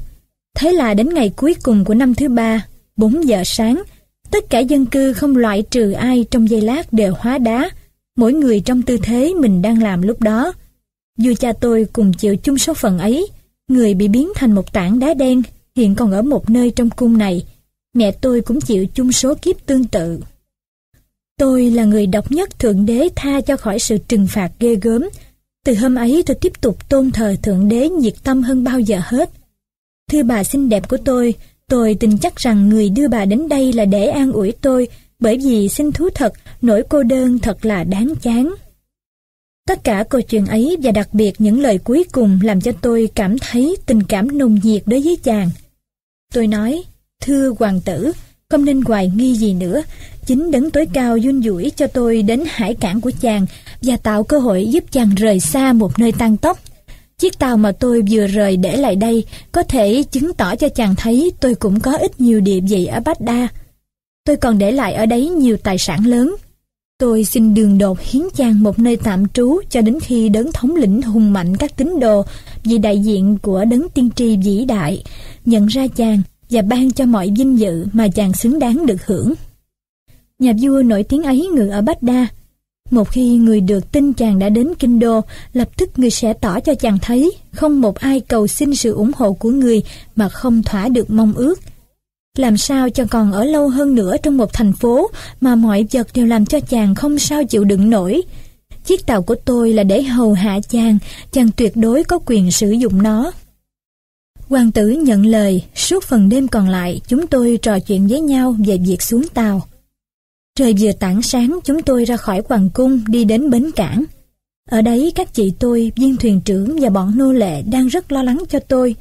Thế 0.54 0.72
là 0.72 0.94
đến 0.94 1.14
ngày 1.14 1.30
cuối 1.36 1.54
cùng 1.62 1.84
của 1.84 1.94
năm 1.94 2.14
thứ 2.14 2.28
ba, 2.28 2.66
4 2.96 3.28
giờ 3.28 3.42
sáng, 3.46 3.82
tất 4.30 4.50
cả 4.50 4.58
dân 4.58 4.86
cư 4.86 5.12
không 5.12 5.36
loại 5.36 5.62
trừ 5.62 5.92
ai 5.92 6.24
trong 6.30 6.50
giây 6.50 6.60
lát 6.60 6.92
đều 6.92 7.14
hóa 7.18 7.38
đá. 7.38 7.70
mỗi 8.16 8.32
người 8.32 8.60
trong 8.60 8.82
tư 8.82 8.98
thế 9.02 9.34
mình 9.34 9.62
đang 9.62 9.82
làm 9.82 10.02
lúc 10.02 10.22
đó. 10.22 10.52
Dù 11.18 11.34
cha 11.34 11.52
tôi 11.52 11.86
cùng 11.92 12.12
chịu 12.12 12.36
chung 12.36 12.58
số 12.58 12.74
phận 12.74 12.98
ấy, 12.98 13.28
người 13.68 13.94
bị 13.94 14.08
biến 14.08 14.32
thành 14.34 14.52
một 14.52 14.72
tảng 14.72 14.98
đá 14.98 15.14
đen, 15.14 15.42
hiện 15.76 15.94
còn 15.94 16.12
ở 16.12 16.22
một 16.22 16.50
nơi 16.50 16.70
trong 16.70 16.90
cung 16.90 17.18
này. 17.18 17.44
Mẹ 17.94 18.10
tôi 18.10 18.40
cũng 18.40 18.60
chịu 18.60 18.86
chung 18.86 19.12
số 19.12 19.34
kiếp 19.34 19.66
tương 19.66 19.84
tự. 19.84 20.20
Tôi 21.38 21.70
là 21.70 21.84
người 21.84 22.06
độc 22.06 22.32
nhất 22.32 22.58
Thượng 22.58 22.86
Đế 22.86 23.08
tha 23.16 23.40
cho 23.40 23.56
khỏi 23.56 23.78
sự 23.78 23.98
trừng 24.08 24.26
phạt 24.30 24.52
ghê 24.60 24.74
gớm. 24.74 25.08
Từ 25.64 25.74
hôm 25.74 25.94
ấy 25.94 26.22
tôi 26.26 26.36
tiếp 26.40 26.52
tục 26.60 26.88
tôn 26.88 27.10
thờ 27.10 27.36
Thượng 27.42 27.68
Đế 27.68 27.88
nhiệt 27.88 28.14
tâm 28.24 28.42
hơn 28.42 28.64
bao 28.64 28.80
giờ 28.80 29.00
hết. 29.04 29.30
Thưa 30.10 30.22
bà 30.22 30.44
xinh 30.44 30.68
đẹp 30.68 30.88
của 30.88 30.96
tôi, 31.04 31.34
tôi 31.68 31.96
tin 32.00 32.18
chắc 32.18 32.36
rằng 32.36 32.68
người 32.68 32.88
đưa 32.88 33.08
bà 33.08 33.24
đến 33.24 33.48
đây 33.48 33.72
là 33.72 33.84
để 33.84 34.06
an 34.06 34.32
ủi 34.32 34.52
tôi, 34.52 34.88
bởi 35.18 35.38
vì 35.38 35.68
xin 35.68 35.92
thú 35.92 36.08
thật, 36.14 36.32
nỗi 36.62 36.82
cô 36.88 37.02
đơn 37.02 37.38
thật 37.38 37.64
là 37.64 37.84
đáng 37.84 38.14
chán. 38.22 38.54
Tất 39.66 39.84
cả 39.84 40.04
câu 40.08 40.20
chuyện 40.20 40.46
ấy 40.46 40.76
và 40.82 40.90
đặc 40.90 41.08
biệt 41.12 41.32
những 41.38 41.60
lời 41.60 41.78
cuối 41.78 42.04
cùng 42.12 42.38
làm 42.42 42.60
cho 42.60 42.72
tôi 42.82 43.08
cảm 43.14 43.36
thấy 43.38 43.76
tình 43.86 44.02
cảm 44.02 44.38
nồng 44.38 44.58
nhiệt 44.62 44.82
đối 44.86 45.00
với 45.00 45.18
chàng. 45.24 45.50
Tôi 46.34 46.46
nói, 46.46 46.82
thưa 47.22 47.52
hoàng 47.58 47.80
tử, 47.80 48.12
không 48.50 48.64
nên 48.64 48.82
hoài 48.82 49.12
nghi 49.16 49.34
gì 49.34 49.54
nữa, 49.54 49.82
chính 50.26 50.50
đấng 50.50 50.70
tối 50.70 50.86
cao 50.92 51.16
duyên 51.16 51.42
dũi 51.42 51.72
cho 51.76 51.86
tôi 51.86 52.22
đến 52.22 52.44
hải 52.46 52.74
cảng 52.74 53.00
của 53.00 53.12
chàng 53.20 53.46
và 53.82 53.96
tạo 53.96 54.24
cơ 54.24 54.38
hội 54.38 54.66
giúp 54.70 54.84
chàng 54.90 55.14
rời 55.14 55.40
xa 55.40 55.72
một 55.72 55.98
nơi 55.98 56.12
tăng 56.12 56.36
tốc. 56.36 56.58
Chiếc 57.18 57.38
tàu 57.38 57.56
mà 57.56 57.72
tôi 57.72 58.02
vừa 58.10 58.26
rời 58.26 58.56
để 58.56 58.76
lại 58.76 58.96
đây 58.96 59.24
có 59.52 59.62
thể 59.62 60.02
chứng 60.02 60.32
tỏ 60.32 60.56
cho 60.56 60.68
chàng 60.68 60.94
thấy 60.94 61.32
tôi 61.40 61.54
cũng 61.54 61.80
có 61.80 61.96
ít 61.96 62.20
nhiều 62.20 62.40
địa 62.40 62.60
vị 62.60 62.86
ở 62.86 63.00
Bát 63.00 63.20
Đa. 63.20 63.48
Tôi 64.24 64.36
còn 64.36 64.58
để 64.58 64.72
lại 64.72 64.94
ở 64.94 65.06
đấy 65.06 65.28
nhiều 65.28 65.56
tài 65.56 65.78
sản 65.78 66.06
lớn. 66.06 66.36
Tôi 66.98 67.24
xin 67.24 67.54
đường 67.54 67.78
đột 67.78 68.00
hiến 68.00 68.22
chàng 68.36 68.62
một 68.62 68.78
nơi 68.78 68.96
tạm 68.96 69.28
trú 69.28 69.60
cho 69.70 69.80
đến 69.80 70.00
khi 70.00 70.28
đấng 70.28 70.52
thống 70.52 70.76
lĩnh 70.76 71.02
hùng 71.02 71.32
mạnh 71.32 71.56
các 71.56 71.76
tín 71.76 72.00
đồ 72.00 72.24
vì 72.64 72.78
đại 72.78 72.98
diện 72.98 73.38
của 73.42 73.64
đấng 73.64 73.88
tiên 73.88 74.10
tri 74.16 74.36
vĩ 74.36 74.64
đại 74.64 75.02
nhận 75.44 75.66
ra 75.66 75.86
chàng 75.86 76.22
và 76.50 76.62
ban 76.62 76.92
cho 76.92 77.06
mọi 77.06 77.30
vinh 77.38 77.58
dự 77.58 77.86
mà 77.92 78.08
chàng 78.08 78.32
xứng 78.32 78.58
đáng 78.58 78.86
được 78.86 79.06
hưởng. 79.06 79.34
Nhà 80.38 80.52
vua 80.60 80.82
nổi 80.82 81.02
tiếng 81.02 81.22
ấy 81.22 81.48
ngự 81.54 81.68
ở 81.68 81.82
Bát 81.82 82.02
Đa. 82.02 82.26
Một 82.90 83.10
khi 83.10 83.36
người 83.36 83.60
được 83.60 83.92
tin 83.92 84.12
chàng 84.12 84.38
đã 84.38 84.48
đến 84.48 84.72
Kinh 84.78 84.98
Đô, 84.98 85.20
lập 85.52 85.68
tức 85.76 85.90
người 85.96 86.10
sẽ 86.10 86.32
tỏ 86.32 86.60
cho 86.60 86.74
chàng 86.74 86.98
thấy 87.02 87.32
không 87.52 87.80
một 87.80 87.98
ai 87.98 88.20
cầu 88.20 88.46
xin 88.46 88.74
sự 88.74 88.92
ủng 88.92 89.10
hộ 89.16 89.32
của 89.32 89.50
người 89.50 89.82
mà 90.16 90.28
không 90.28 90.62
thỏa 90.62 90.88
được 90.88 91.10
mong 91.10 91.32
ước. 91.32 91.60
Làm 92.36 92.56
sao 92.56 92.90
cho 92.90 93.04
còn 93.10 93.32
ở 93.32 93.44
lâu 93.44 93.68
hơn 93.68 93.94
nữa 93.94 94.16
trong 94.22 94.36
một 94.36 94.52
thành 94.52 94.72
phố 94.72 95.10
mà 95.40 95.54
mọi 95.54 95.86
vật 95.92 96.08
đều 96.14 96.26
làm 96.26 96.46
cho 96.46 96.60
chàng 96.60 96.94
không 96.94 97.18
sao 97.18 97.44
chịu 97.44 97.64
đựng 97.64 97.90
nổi. 97.90 98.22
Chiếc 98.84 99.06
tàu 99.06 99.22
của 99.22 99.34
tôi 99.34 99.72
là 99.72 99.82
để 99.82 100.02
hầu 100.02 100.32
hạ 100.32 100.60
chàng, 100.68 100.98
chàng 101.32 101.50
tuyệt 101.56 101.76
đối 101.76 102.04
có 102.04 102.18
quyền 102.26 102.50
sử 102.50 102.70
dụng 102.70 103.02
nó. 103.02 103.32
Hoàng 104.48 104.72
tử 104.72 104.88
nhận 104.88 105.26
lời, 105.26 105.62
suốt 105.74 106.04
phần 106.04 106.28
đêm 106.28 106.48
còn 106.48 106.68
lại 106.68 107.00
chúng 107.08 107.26
tôi 107.26 107.58
trò 107.62 107.78
chuyện 107.78 108.06
với 108.06 108.20
nhau 108.20 108.56
về 108.66 108.78
việc 108.86 109.02
xuống 109.02 109.22
tàu. 109.34 109.66
Trời 110.58 110.74
vừa 110.80 110.92
tảng 110.92 111.22
sáng 111.22 111.58
chúng 111.64 111.82
tôi 111.82 112.04
ra 112.04 112.16
khỏi 112.16 112.42
hoàng 112.48 112.70
cung 112.74 113.00
đi 113.08 113.24
đến 113.24 113.50
bến 113.50 113.70
cảng. 113.76 114.04
Ở 114.70 114.82
đấy 114.82 115.12
các 115.14 115.34
chị 115.34 115.52
tôi, 115.58 115.92
viên 115.96 116.16
thuyền 116.16 116.40
trưởng 116.40 116.78
và 116.80 116.90
bọn 116.90 117.18
nô 117.18 117.32
lệ 117.32 117.62
đang 117.62 117.86
rất 117.86 118.12
lo 118.12 118.22
lắng 118.22 118.42
cho 118.48 118.60
tôi. 118.60 118.94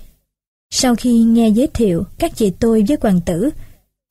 Sau 0.72 0.96
khi 0.96 1.20
nghe 1.20 1.50
giới 1.50 1.68
thiệu 1.68 2.04
các 2.20 2.36
chị 2.36 2.52
tôi 2.60 2.86
với 2.88 2.98
hoàng 3.02 3.20
tử, 3.26 3.50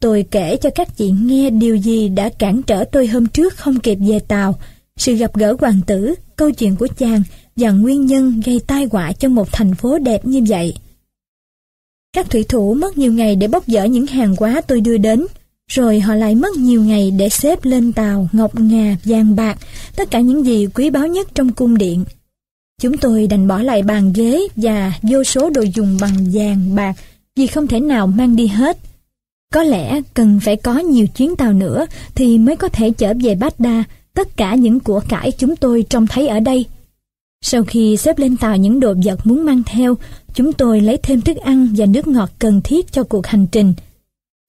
tôi 0.01 0.25
kể 0.31 0.57
cho 0.57 0.71
các 0.75 0.97
chị 0.97 1.11
nghe 1.11 1.51
điều 1.51 1.77
gì 1.77 2.09
đã 2.09 2.29
cản 2.29 2.63
trở 2.63 2.85
tôi 2.85 3.07
hôm 3.07 3.27
trước 3.27 3.57
không 3.57 3.81
kịp 3.81 3.99
về 4.09 4.19
tàu, 4.19 4.59
sự 4.97 5.15
gặp 5.15 5.35
gỡ 5.35 5.57
hoàng 5.61 5.81
tử, 5.87 6.15
câu 6.37 6.51
chuyện 6.51 6.77
của 6.77 6.89
chàng 6.99 7.23
và 7.57 7.71
nguyên 7.71 8.07
nhân 8.07 8.43
gây 8.45 8.61
tai 8.67 8.89
họa 8.93 9.13
cho 9.13 9.29
một 9.29 9.49
thành 9.53 9.75
phố 9.75 9.99
đẹp 9.99 10.27
như 10.27 10.41
vậy. 10.49 10.75
Các 12.13 12.31
thủy 12.31 12.45
thủ 12.49 12.75
mất 12.75 12.99
nhiều 12.99 13.13
ngày 13.13 13.37
để 13.37 13.49
bốc 13.49 13.65
dỡ 13.67 13.85
những 13.85 14.07
hàng 14.07 14.37
hóa 14.39 14.61
tôi 14.61 14.81
đưa 14.81 14.97
đến, 14.97 15.27
rồi 15.69 16.01
họ 16.01 16.15
lại 16.15 16.35
mất 16.35 16.57
nhiều 16.57 16.85
ngày 16.85 17.11
để 17.11 17.29
xếp 17.29 17.65
lên 17.65 17.93
tàu 17.93 18.29
ngọc 18.33 18.61
ngà, 18.61 18.97
vàng 19.05 19.37
bạc, 19.37 19.59
tất 19.97 20.11
cả 20.11 20.21
những 20.21 20.47
gì 20.47 20.67
quý 20.75 20.91
báu 20.91 21.07
nhất 21.07 21.29
trong 21.35 21.53
cung 21.53 21.79
điện. 21.79 22.05
Chúng 22.83 22.97
tôi 22.97 23.27
đành 23.27 23.49
bỏ 23.49 23.63
lại 23.63 23.83
bàn 23.83 24.13
ghế 24.13 24.41
và 24.57 24.93
vô 25.03 25.25
số 25.25 25.51
đồ 25.51 25.63
dùng 25.75 25.99
bằng 26.01 26.17
vàng, 26.33 26.75
bạc 26.75 26.95
vì 27.37 27.47
không 27.47 27.67
thể 27.67 27.81
nào 27.81 28.07
mang 28.07 28.37
đi 28.37 28.47
hết. 28.47 28.79
Có 29.53 29.63
lẽ 29.63 30.01
cần 30.15 30.41
phải 30.45 30.57
có 30.57 30.79
nhiều 30.79 31.07
chuyến 31.07 31.37
tàu 31.37 31.53
nữa 31.53 31.87
thì 32.15 32.39
mới 32.39 32.57
có 32.57 32.69
thể 32.69 32.91
trở 32.91 33.13
về 33.23 33.35
Bát 33.35 33.61
Đa 33.61 33.85
tất 34.15 34.37
cả 34.37 34.55
những 34.55 34.81
của 34.81 35.01
cải 35.09 35.33
chúng 35.33 35.57
tôi 35.57 35.85
trông 35.91 36.07
thấy 36.07 36.29
ở 36.29 36.41
đây. 36.41 36.65
Sau 37.43 37.65
khi 37.65 37.97
xếp 37.97 38.19
lên 38.19 38.37
tàu 38.37 38.57
những 38.57 38.81
đồ 38.81 38.95
vật 39.05 39.27
muốn 39.27 39.45
mang 39.45 39.63
theo, 39.67 39.97
chúng 40.35 40.53
tôi 40.53 40.81
lấy 40.81 40.97
thêm 41.03 41.21
thức 41.21 41.37
ăn 41.37 41.69
và 41.77 41.87
nước 41.87 42.07
ngọt 42.07 42.31
cần 42.39 42.61
thiết 42.65 42.93
cho 42.93 43.05
cuộc 43.05 43.27
hành 43.27 43.47
trình. 43.53 43.75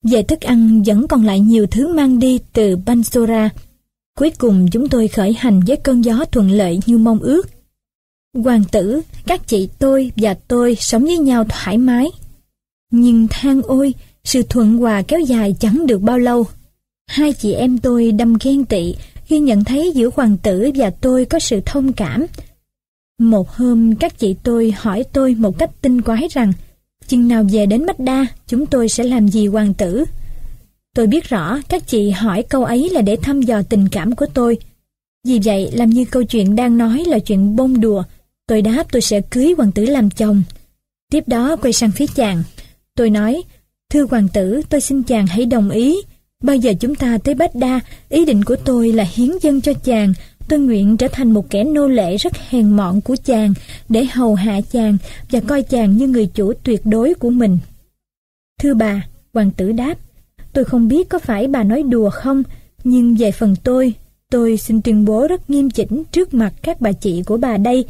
Về 0.02 0.22
thức 0.22 0.40
ăn 0.40 0.82
vẫn 0.86 1.08
còn 1.08 1.24
lại 1.24 1.40
nhiều 1.40 1.66
thứ 1.66 1.94
mang 1.94 2.18
đi 2.18 2.38
từ 2.52 2.76
Bansora. 2.76 3.50
Cuối 4.18 4.32
cùng 4.38 4.68
chúng 4.72 4.88
tôi 4.88 5.08
khởi 5.08 5.32
hành 5.32 5.60
với 5.66 5.76
cơn 5.76 6.04
gió 6.04 6.24
thuận 6.32 6.50
lợi 6.50 6.80
như 6.86 6.98
mong 6.98 7.18
ước. 7.18 7.48
Hoàng 8.34 8.64
tử, 8.72 9.00
các 9.26 9.46
chị 9.46 9.68
tôi 9.78 10.12
và 10.16 10.34
tôi 10.34 10.74
sống 10.74 11.04
với 11.04 11.18
nhau 11.18 11.44
thoải 11.48 11.78
mái. 11.78 12.06
Nhưng 12.90 13.26
than 13.30 13.62
ôi, 13.62 13.94
sự 14.24 14.42
thuận 14.42 14.76
hòa 14.76 15.02
kéo 15.02 15.20
dài 15.20 15.54
chẳng 15.60 15.86
được 15.86 16.02
bao 16.02 16.18
lâu. 16.18 16.46
Hai 17.06 17.32
chị 17.32 17.52
em 17.52 17.78
tôi 17.78 18.12
đâm 18.12 18.36
ghen 18.40 18.64
tị 18.64 18.94
khi 19.24 19.38
nhận 19.38 19.64
thấy 19.64 19.92
giữa 19.94 20.10
hoàng 20.16 20.36
tử 20.42 20.70
và 20.74 20.90
tôi 20.90 21.24
có 21.24 21.38
sự 21.38 21.60
thông 21.66 21.92
cảm. 21.92 22.26
Một 23.18 23.50
hôm 23.50 23.94
các 23.94 24.18
chị 24.18 24.36
tôi 24.42 24.74
hỏi 24.76 25.04
tôi 25.12 25.34
một 25.34 25.58
cách 25.58 25.70
tinh 25.80 26.02
quái 26.02 26.28
rằng 26.30 26.52
chừng 27.08 27.28
nào 27.28 27.44
về 27.52 27.66
đến 27.66 27.86
Bách 27.86 28.00
Đa 28.00 28.26
chúng 28.46 28.66
tôi 28.66 28.88
sẽ 28.88 29.04
làm 29.04 29.28
gì 29.28 29.46
hoàng 29.46 29.74
tử. 29.74 30.04
Tôi 30.94 31.06
biết 31.06 31.24
rõ 31.24 31.58
các 31.68 31.86
chị 31.86 32.10
hỏi 32.10 32.42
câu 32.42 32.64
ấy 32.64 32.88
là 32.88 33.00
để 33.00 33.16
thăm 33.16 33.42
dò 33.42 33.62
tình 33.62 33.88
cảm 33.88 34.14
của 34.14 34.26
tôi. 34.34 34.58
Vì 35.26 35.40
vậy 35.44 35.70
làm 35.72 35.90
như 35.90 36.04
câu 36.04 36.24
chuyện 36.24 36.56
đang 36.56 36.78
nói 36.78 37.04
là 37.06 37.18
chuyện 37.18 37.56
bông 37.56 37.80
đùa 37.80 38.02
Tôi 38.48 38.62
đáp 38.62 38.84
tôi 38.92 39.02
sẽ 39.02 39.20
cưới 39.20 39.54
hoàng 39.56 39.72
tử 39.72 39.84
làm 39.84 40.10
chồng. 40.10 40.42
Tiếp 41.10 41.24
đó 41.26 41.56
quay 41.56 41.72
sang 41.72 41.90
phía 41.90 42.06
chàng. 42.14 42.42
Tôi 42.94 43.10
nói, 43.10 43.42
thưa 43.90 44.06
hoàng 44.10 44.28
tử, 44.28 44.62
tôi 44.68 44.80
xin 44.80 45.02
chàng 45.02 45.26
hãy 45.26 45.46
đồng 45.46 45.70
ý. 45.70 45.96
Bao 46.42 46.56
giờ 46.56 46.72
chúng 46.80 46.94
ta 46.94 47.18
tới 47.24 47.34
Bách 47.34 47.54
Đa, 47.54 47.80
ý 48.08 48.24
định 48.24 48.44
của 48.44 48.56
tôi 48.56 48.92
là 48.92 49.04
hiến 49.14 49.30
dân 49.42 49.60
cho 49.60 49.72
chàng. 49.72 50.14
Tôi 50.48 50.58
nguyện 50.58 50.96
trở 50.96 51.08
thành 51.08 51.32
một 51.32 51.50
kẻ 51.50 51.64
nô 51.64 51.88
lệ 51.88 52.16
rất 52.16 52.32
hèn 52.48 52.70
mọn 52.70 53.00
của 53.00 53.16
chàng 53.24 53.54
để 53.88 54.04
hầu 54.04 54.34
hạ 54.34 54.60
chàng 54.72 54.96
và 55.30 55.40
coi 55.40 55.62
chàng 55.62 55.96
như 55.96 56.08
người 56.08 56.26
chủ 56.26 56.52
tuyệt 56.62 56.80
đối 56.84 57.14
của 57.14 57.30
mình. 57.30 57.58
Thưa 58.60 58.74
bà, 58.74 59.06
hoàng 59.34 59.50
tử 59.50 59.72
đáp, 59.72 59.94
tôi 60.52 60.64
không 60.64 60.88
biết 60.88 61.08
có 61.08 61.18
phải 61.18 61.46
bà 61.46 61.64
nói 61.64 61.82
đùa 61.82 62.10
không, 62.10 62.42
nhưng 62.84 63.14
về 63.14 63.30
phần 63.30 63.56
tôi, 63.64 63.94
tôi 64.30 64.56
xin 64.56 64.82
tuyên 64.82 65.04
bố 65.04 65.26
rất 65.26 65.50
nghiêm 65.50 65.70
chỉnh 65.70 66.02
trước 66.12 66.34
mặt 66.34 66.52
các 66.62 66.80
bà 66.80 66.92
chị 66.92 67.22
của 67.22 67.36
bà 67.36 67.56
đây 67.56 67.84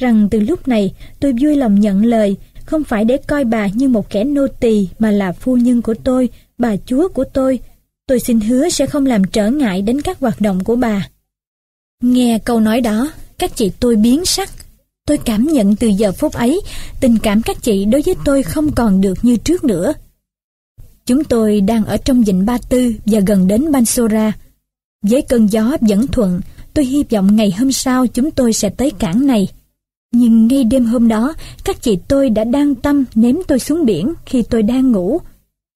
rằng 0.00 0.28
từ 0.30 0.40
lúc 0.40 0.68
này 0.68 0.94
tôi 1.20 1.34
vui 1.40 1.56
lòng 1.56 1.80
nhận 1.80 2.04
lời, 2.04 2.36
không 2.64 2.84
phải 2.84 3.04
để 3.04 3.16
coi 3.16 3.44
bà 3.44 3.66
như 3.66 3.88
một 3.88 4.10
kẻ 4.10 4.24
nô 4.24 4.46
tỳ 4.60 4.88
mà 4.98 5.10
là 5.10 5.32
phu 5.32 5.56
nhân 5.56 5.82
của 5.82 5.94
tôi, 5.94 6.28
bà 6.58 6.76
chúa 6.86 7.08
của 7.08 7.24
tôi. 7.24 7.58
Tôi 8.06 8.20
xin 8.20 8.40
hứa 8.40 8.68
sẽ 8.68 8.86
không 8.86 9.06
làm 9.06 9.24
trở 9.24 9.50
ngại 9.50 9.82
đến 9.82 10.00
các 10.00 10.20
hoạt 10.20 10.40
động 10.40 10.64
của 10.64 10.76
bà. 10.76 11.08
Nghe 12.02 12.38
câu 12.44 12.60
nói 12.60 12.80
đó, 12.80 13.12
các 13.38 13.56
chị 13.56 13.72
tôi 13.80 13.96
biến 13.96 14.24
sắc. 14.24 14.50
Tôi 15.06 15.18
cảm 15.18 15.46
nhận 15.46 15.76
từ 15.76 15.88
giờ 15.88 16.12
phút 16.12 16.32
ấy, 16.32 16.60
tình 17.00 17.18
cảm 17.22 17.42
các 17.42 17.62
chị 17.62 17.84
đối 17.84 18.02
với 18.02 18.14
tôi 18.24 18.42
không 18.42 18.72
còn 18.72 19.00
được 19.00 19.18
như 19.22 19.36
trước 19.36 19.64
nữa. 19.64 19.92
Chúng 21.06 21.24
tôi 21.24 21.60
đang 21.60 21.84
ở 21.84 21.96
trong 21.96 22.22
vịnh 22.22 22.46
Ba 22.46 22.58
Tư 22.68 22.92
và 23.06 23.20
gần 23.26 23.46
đến 23.46 23.72
Bansora. 23.72 24.32
Với 25.02 25.22
cơn 25.22 25.46
gió 25.46 25.76
vẫn 25.80 26.06
thuận, 26.06 26.40
tôi 26.74 26.84
hy 26.84 27.04
vọng 27.10 27.36
ngày 27.36 27.54
hôm 27.58 27.72
sau 27.72 28.06
chúng 28.06 28.30
tôi 28.30 28.52
sẽ 28.52 28.68
tới 28.68 28.90
cảng 28.90 29.26
này. 29.26 29.48
Nhưng 30.12 30.46
ngay 30.46 30.64
đêm 30.64 30.84
hôm 30.84 31.08
đó, 31.08 31.34
các 31.64 31.82
chị 31.82 31.98
tôi 32.08 32.30
đã 32.30 32.44
đang 32.44 32.74
tâm 32.74 33.04
ném 33.14 33.36
tôi 33.48 33.58
xuống 33.58 33.84
biển 33.84 34.12
khi 34.26 34.42
tôi 34.42 34.62
đang 34.62 34.92
ngủ. 34.92 35.20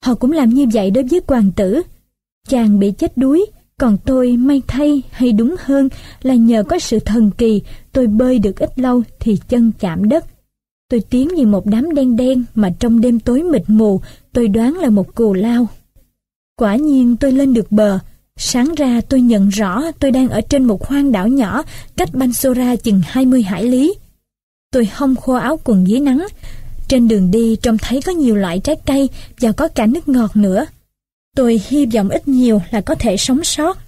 Họ 0.04 0.14
cũng 0.14 0.32
làm 0.32 0.50
như 0.50 0.66
vậy 0.72 0.90
đối 0.90 1.04
với 1.04 1.20
hoàng 1.26 1.52
tử. 1.56 1.82
Chàng 2.48 2.78
bị 2.78 2.92
chết 2.92 3.18
đuối, 3.18 3.46
còn 3.80 3.96
tôi 4.04 4.36
may 4.36 4.62
thay 4.66 5.02
hay 5.10 5.32
đúng 5.32 5.56
hơn 5.58 5.88
là 6.22 6.34
nhờ 6.34 6.62
có 6.62 6.78
sự 6.78 6.98
thần 6.98 7.30
kỳ 7.30 7.62
tôi 7.92 8.06
bơi 8.06 8.38
được 8.38 8.58
ít 8.58 8.78
lâu 8.78 9.02
thì 9.20 9.38
chân 9.48 9.72
chạm 9.80 10.08
đất. 10.08 10.24
Tôi 10.90 11.00
tiến 11.10 11.28
như 11.28 11.46
một 11.46 11.66
đám 11.66 11.94
đen 11.94 12.16
đen 12.16 12.44
mà 12.54 12.70
trong 12.78 13.00
đêm 13.00 13.20
tối 13.20 13.42
mịt 13.42 13.62
mù 13.66 14.00
tôi 14.32 14.48
đoán 14.48 14.74
là 14.74 14.90
một 14.90 15.14
cù 15.14 15.34
lao. 15.34 15.68
Quả 16.56 16.76
nhiên 16.76 17.16
tôi 17.16 17.32
lên 17.32 17.54
được 17.54 17.72
bờ, 17.72 17.98
sáng 18.36 18.74
ra 18.76 19.00
tôi 19.08 19.20
nhận 19.20 19.48
rõ 19.48 19.82
tôi 20.00 20.10
đang 20.10 20.28
ở 20.28 20.40
trên 20.40 20.64
một 20.64 20.86
hoang 20.86 21.12
đảo 21.12 21.28
nhỏ 21.28 21.62
cách 21.96 22.14
Bansora 22.14 22.76
chừng 22.76 23.00
20 23.04 23.42
hải 23.42 23.64
lý. 23.64 23.94
Tôi 24.72 24.88
hong 24.92 25.16
khô 25.16 25.34
áo 25.34 25.60
quần 25.64 25.88
dưới 25.88 26.00
nắng. 26.00 26.26
Trên 26.88 27.08
đường 27.08 27.30
đi 27.30 27.56
trông 27.56 27.78
thấy 27.78 28.02
có 28.02 28.12
nhiều 28.12 28.36
loại 28.36 28.58
trái 28.58 28.76
cây 28.86 29.08
và 29.40 29.52
có 29.52 29.68
cả 29.68 29.86
nước 29.86 30.08
ngọt 30.08 30.36
nữa. 30.36 30.66
Tôi 31.36 31.60
hy 31.68 31.86
vọng 31.86 32.08
ít 32.08 32.28
nhiều 32.28 32.62
là 32.70 32.80
có 32.80 32.94
thể 32.94 33.16
sống 33.16 33.44
sót. 33.44 33.78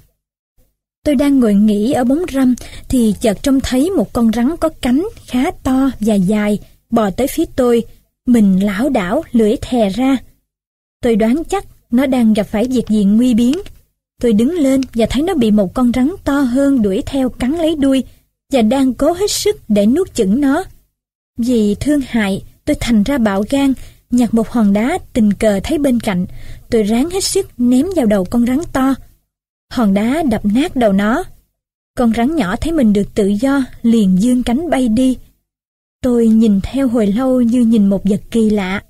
Tôi 1.05 1.15
đang 1.15 1.41
ngồi 1.41 1.55
nghỉ 1.55 1.93
ở 1.93 2.05
bóng 2.05 2.23
râm 2.33 2.55
thì 2.89 3.15
chợt 3.21 3.39
trông 3.43 3.61
thấy 3.61 3.91
một 3.91 4.13
con 4.13 4.33
rắn 4.33 4.57
có 4.57 4.69
cánh 4.69 5.09
khá 5.27 5.51
to 5.51 5.91
và 6.01 6.15
dài 6.15 6.59
bò 6.91 7.11
tới 7.11 7.27
phía 7.27 7.45
tôi. 7.57 7.85
Mình 8.27 8.65
lão 8.65 8.89
đảo, 8.89 9.23
lưỡi 9.33 9.57
thè 9.61 9.89
ra. 9.89 10.17
Tôi 11.03 11.17
đoán 11.17 11.43
chắc 11.45 11.65
nó 11.91 12.07
đang 12.07 12.33
gặp 12.33 12.43
phải 12.43 12.65
việc 12.65 12.89
gì 12.89 13.05
nguy 13.05 13.35
biến. 13.35 13.59
Tôi 14.23 14.33
đứng 14.33 14.53
lên 14.53 14.81
và 14.95 15.07
thấy 15.11 15.23
nó 15.23 15.35
bị 15.35 15.51
một 15.51 15.75
con 15.75 15.93
rắn 15.95 16.11
to 16.25 16.41
hơn 16.41 16.83
đuổi 16.83 17.03
theo 17.07 17.29
cắn 17.29 17.53
lấy 17.53 17.75
đuôi 17.75 18.05
và 18.53 18.63
đang 18.63 18.95
cố 18.95 19.13
hết 19.13 19.31
sức 19.31 19.57
để 19.69 19.87
nuốt 19.87 20.15
chửng 20.15 20.41
nó. 20.41 20.65
Vì 21.39 21.75
thương 21.75 22.01
hại, 22.07 22.43
tôi 22.65 22.77
thành 22.81 23.03
ra 23.03 23.19
bạo 23.19 23.45
gan, 23.51 23.73
nhặt 24.11 24.35
một 24.35 24.49
hòn 24.49 24.73
đá 24.73 24.99
tình 25.13 25.33
cờ 25.33 25.61
thấy 25.65 25.79
bên 25.79 26.01
cạnh, 26.01 26.27
tôi 26.71 26.83
ráng 26.83 27.11
hết 27.11 27.25
sức 27.25 27.47
ném 27.59 27.87
vào 27.97 28.07
đầu 28.07 28.25
con 28.25 28.47
rắn 28.47 28.59
to. 28.73 28.95
Hòn 29.71 29.95
đá 29.95 30.23
đập 30.31 30.45
nát 30.45 30.77
đầu 30.77 30.93
nó. 30.93 31.25
Con 31.97 32.13
rắn 32.17 32.37
nhỏ 32.37 32.57
thấy 32.57 32.73
mình 32.73 32.93
được 32.93 33.15
tự 33.15 33.27
do, 33.27 33.63
liền 33.83 34.23
dương 34.23 34.43
cánh 34.43 34.71
bay 34.71 34.89
đi. 34.89 35.19
Tôi 36.03 36.29
nhìn 36.29 36.61
theo 36.63 36.89
hồi 36.89 37.07
lâu 37.07 37.41
như 37.41 37.61
nhìn 37.61 37.87
một 37.87 38.05
vật 38.05 38.21
kỳ 38.31 38.51
lạ. 38.51 38.83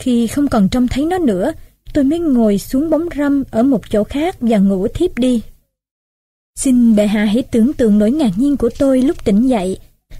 Khi 0.00 0.26
không 0.26 0.48
còn 0.48 0.68
trông 0.68 0.88
thấy 0.88 1.04
nó 1.04 1.18
nữa, 1.18 1.52
tôi 1.94 2.04
mới 2.04 2.18
ngồi 2.18 2.58
xuống 2.58 2.90
bóng 2.90 3.08
râm 3.16 3.44
ở 3.50 3.62
một 3.62 3.90
chỗ 3.90 4.04
khác 4.04 4.36
và 4.40 4.58
ngủ 4.58 4.88
thiếp 4.88 5.18
đi. 5.18 5.42
Xin 6.58 6.96
bệ 6.96 7.06
hạ 7.06 7.24
hãy 7.24 7.42
tưởng 7.42 7.72
tượng 7.72 7.98
nỗi 7.98 8.10
ngạc 8.12 8.30
nhiên 8.36 8.56
của 8.56 8.70
tôi 8.78 9.02
lúc 9.02 9.24
tỉnh 9.24 9.48
dậy. 9.48 9.78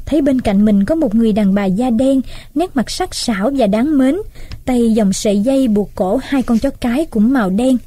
Thấy 0.09 0.21
bên 0.21 0.41
cạnh 0.41 0.65
mình 0.65 0.85
có 0.85 0.95
một 0.95 1.15
người 1.15 1.33
đàn 1.33 1.55
bà 1.55 1.65
da 1.65 1.91
đen, 1.91 2.21
nét 2.55 2.77
mặt 2.77 2.91
sắc 2.91 3.15
sảo 3.15 3.51
và 3.57 3.67
đáng 3.67 3.99
mến, 3.99 4.17
tay 4.65 4.93
dòng 4.93 5.13
sợi 5.13 5.41
dây 5.41 5.69
buộc 5.69 5.91
cổ 5.95 6.21
hai 6.23 6.43
con 6.43 6.59
chó 6.59 6.71
cái 6.71 7.07
cũng 7.07 7.33
màu 7.33 7.51
đen. 7.51 7.79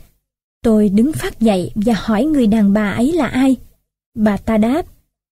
Tôi 0.63 0.89
đứng 0.89 1.13
phát 1.13 1.39
dậy 1.39 1.71
và 1.75 1.93
hỏi 1.97 2.23
người 2.23 2.47
đàn 2.47 2.73
bà 2.73 2.91
ấy 2.91 3.11
là 3.11 3.27
ai. 3.27 3.55
Bà 4.17 4.37
ta 4.37 4.57
đáp, 4.57 4.85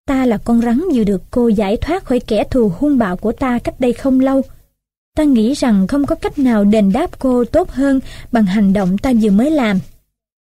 ta 0.08 0.26
là 0.26 0.38
con 0.38 0.62
rắn 0.62 0.82
vừa 0.94 1.04
được 1.04 1.22
cô 1.32 1.48
giải 1.48 1.78
thoát 1.78 2.06
khỏi 2.06 2.20
kẻ 2.20 2.44
thù 2.52 2.72
hung 2.78 2.98
bạo 2.98 3.18
của 3.18 3.32
ta 3.32 3.60
cách 3.60 3.80
đây 3.80 3.94
không 3.94 4.20
lâu. 4.20 4.42
Ta 5.16 5.24
nghĩ 5.24 5.54
rằng 5.54 5.88
không 5.88 6.06
có 6.06 6.16
cách 6.16 6.40
nào 6.40 6.64
đền 6.64 6.92
đáp 6.92 7.20
cô 7.20 7.46
tốt 7.46 7.70
hơn 7.72 8.00
bằng 8.32 8.46
hành 8.46 8.74
động 8.74 8.98
ta 8.98 9.14
vừa 9.22 9.32
mới 9.32 9.52
làm. 9.52 9.80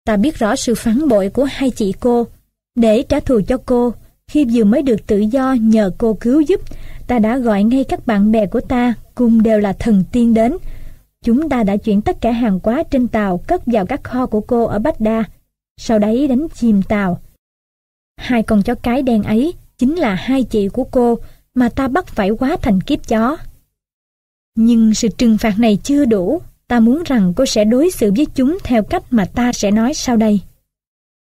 Ta 0.06 0.16
biết 0.16 0.38
rõ 0.38 0.56
sự 0.56 0.74
phản 0.74 1.08
bội 1.08 1.28
của 1.28 1.44
hai 1.44 1.70
chị 1.70 1.94
cô. 2.00 2.26
Để 2.74 3.02
trả 3.02 3.20
thù 3.20 3.40
cho 3.48 3.56
cô, 3.66 3.92
khi 4.30 4.46
vừa 4.52 4.64
mới 4.64 4.82
được 4.82 5.06
tự 5.06 5.18
do 5.18 5.52
nhờ 5.52 5.90
cô 5.98 6.14
cứu 6.20 6.40
giúp, 6.40 6.60
ta 7.06 7.18
đã 7.18 7.38
gọi 7.38 7.64
ngay 7.64 7.84
các 7.84 8.06
bạn 8.06 8.32
bè 8.32 8.46
của 8.46 8.60
ta, 8.60 8.94
cùng 9.14 9.42
đều 9.42 9.60
là 9.60 9.72
thần 9.72 10.04
tiên 10.12 10.34
đến. 10.34 10.56
Chúng 11.24 11.48
ta 11.48 11.62
đã 11.62 11.76
chuyển 11.76 12.02
tất 12.02 12.20
cả 12.20 12.30
hàng 12.30 12.60
hóa 12.62 12.82
trên 12.90 13.08
tàu 13.08 13.38
cất 13.38 13.62
vào 13.66 13.86
các 13.86 14.04
kho 14.04 14.26
của 14.26 14.40
cô 14.40 14.64
ở 14.64 14.78
Bách 14.78 15.00
Đa, 15.00 15.24
sau 15.76 15.98
đấy 15.98 16.28
đánh 16.28 16.46
chìm 16.54 16.82
tàu. 16.82 17.20
Hai 18.16 18.42
con 18.42 18.62
chó 18.62 18.74
cái 18.74 19.02
đen 19.02 19.22
ấy 19.22 19.54
chính 19.78 19.94
là 19.94 20.14
hai 20.14 20.42
chị 20.42 20.68
của 20.68 20.84
cô 20.84 21.18
mà 21.54 21.68
ta 21.68 21.88
bắt 21.88 22.06
phải 22.06 22.30
quá 22.30 22.56
thành 22.62 22.80
kiếp 22.80 23.08
chó. 23.08 23.36
Nhưng 24.56 24.94
sự 24.94 25.08
trừng 25.08 25.38
phạt 25.38 25.58
này 25.58 25.78
chưa 25.82 26.04
đủ, 26.04 26.40
ta 26.68 26.80
muốn 26.80 27.02
rằng 27.04 27.32
cô 27.36 27.46
sẽ 27.46 27.64
đối 27.64 27.90
xử 27.90 28.12
với 28.16 28.26
chúng 28.26 28.58
theo 28.64 28.82
cách 28.82 29.02
mà 29.10 29.24
ta 29.24 29.52
sẽ 29.52 29.70
nói 29.70 29.94
sau 29.94 30.16
đây. 30.16 30.40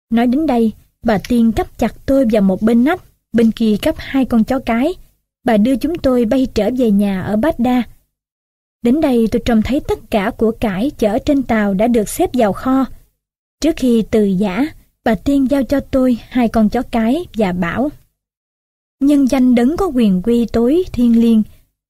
Nói 0.10 0.28
đến 0.28 0.46
đây, 0.46 0.72
bà 1.04 1.18
Tiên 1.28 1.52
cắp 1.52 1.78
chặt 1.78 1.96
tôi 2.06 2.26
vào 2.32 2.42
một 2.42 2.62
bên 2.62 2.84
nách, 2.84 3.04
bên 3.34 3.52
kia 3.52 3.76
cắp 3.82 3.96
hai 3.98 4.26
con 4.26 4.44
chó 4.44 4.60
cái. 4.60 4.94
Bà 5.44 5.58
đưa 5.58 5.76
chúng 5.76 5.98
tôi 5.98 6.26
bay 6.26 6.48
trở 6.54 6.70
về 6.78 6.92
nhà 6.92 7.22
ở 7.22 7.36
Bát 7.36 7.60
Đa. 7.60 7.84
Đến 8.82 9.02
đây 9.02 9.28
tôi 9.32 9.42
trông 9.46 9.62
thấy 9.62 9.80
tất 9.80 10.00
cả 10.12 10.32
của 10.38 10.52
cải 10.52 10.92
chở 10.98 11.18
trên 11.20 11.44
tàu 11.44 11.74
đã 11.74 11.88
được 11.88 12.10
xếp 12.10 12.30
vào 12.34 12.54
kho. 12.54 12.86
Trước 13.62 13.76
khi 13.78 14.04
từ 14.12 14.24
giả, 14.24 14.66
bà 15.04 15.16
Tiên 15.16 15.52
giao 15.52 15.64
cho 15.64 15.80
tôi 15.80 16.18
hai 16.30 16.48
con 16.48 16.70
chó 16.70 16.82
cái 16.92 17.26
và 17.34 17.52
bảo 17.52 17.90
Nhân 19.00 19.28
danh 19.28 19.56
đấng 19.56 19.78
có 19.78 19.86
quyền 19.86 20.22
quy 20.22 20.46
tối 20.46 20.84
thiên 20.94 21.22
liêng 21.22 21.44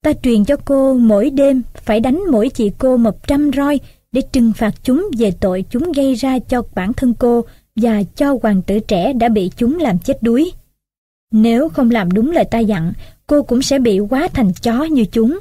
Ta 0.03 0.13
truyền 0.23 0.45
cho 0.45 0.55
cô 0.65 0.93
mỗi 0.93 1.29
đêm 1.29 1.61
phải 1.73 1.99
đánh 1.99 2.21
mỗi 2.31 2.49
chị 2.49 2.71
cô 2.77 2.97
một 2.97 3.27
trăm 3.27 3.51
roi 3.55 3.79
để 4.11 4.21
trừng 4.31 4.53
phạt 4.53 4.71
chúng 4.83 5.09
về 5.17 5.33
tội 5.39 5.65
chúng 5.69 5.91
gây 5.91 6.15
ra 6.15 6.39
cho 6.39 6.63
bản 6.75 6.93
thân 6.93 7.13
cô 7.13 7.45
và 7.75 8.03
cho 8.15 8.37
hoàng 8.43 8.61
tử 8.61 8.79
trẻ 8.79 9.13
đã 9.13 9.29
bị 9.29 9.51
chúng 9.57 9.79
làm 9.79 9.99
chết 9.99 10.23
đuối. 10.23 10.51
Nếu 11.31 11.69
không 11.69 11.91
làm 11.91 12.11
đúng 12.11 12.31
lời 12.31 12.45
ta 12.45 12.59
dặn, 12.59 12.93
cô 13.27 13.43
cũng 13.43 13.61
sẽ 13.61 13.79
bị 13.79 13.99
quá 13.99 14.27
thành 14.33 14.53
chó 14.53 14.83
như 14.83 15.05
chúng. 15.05 15.39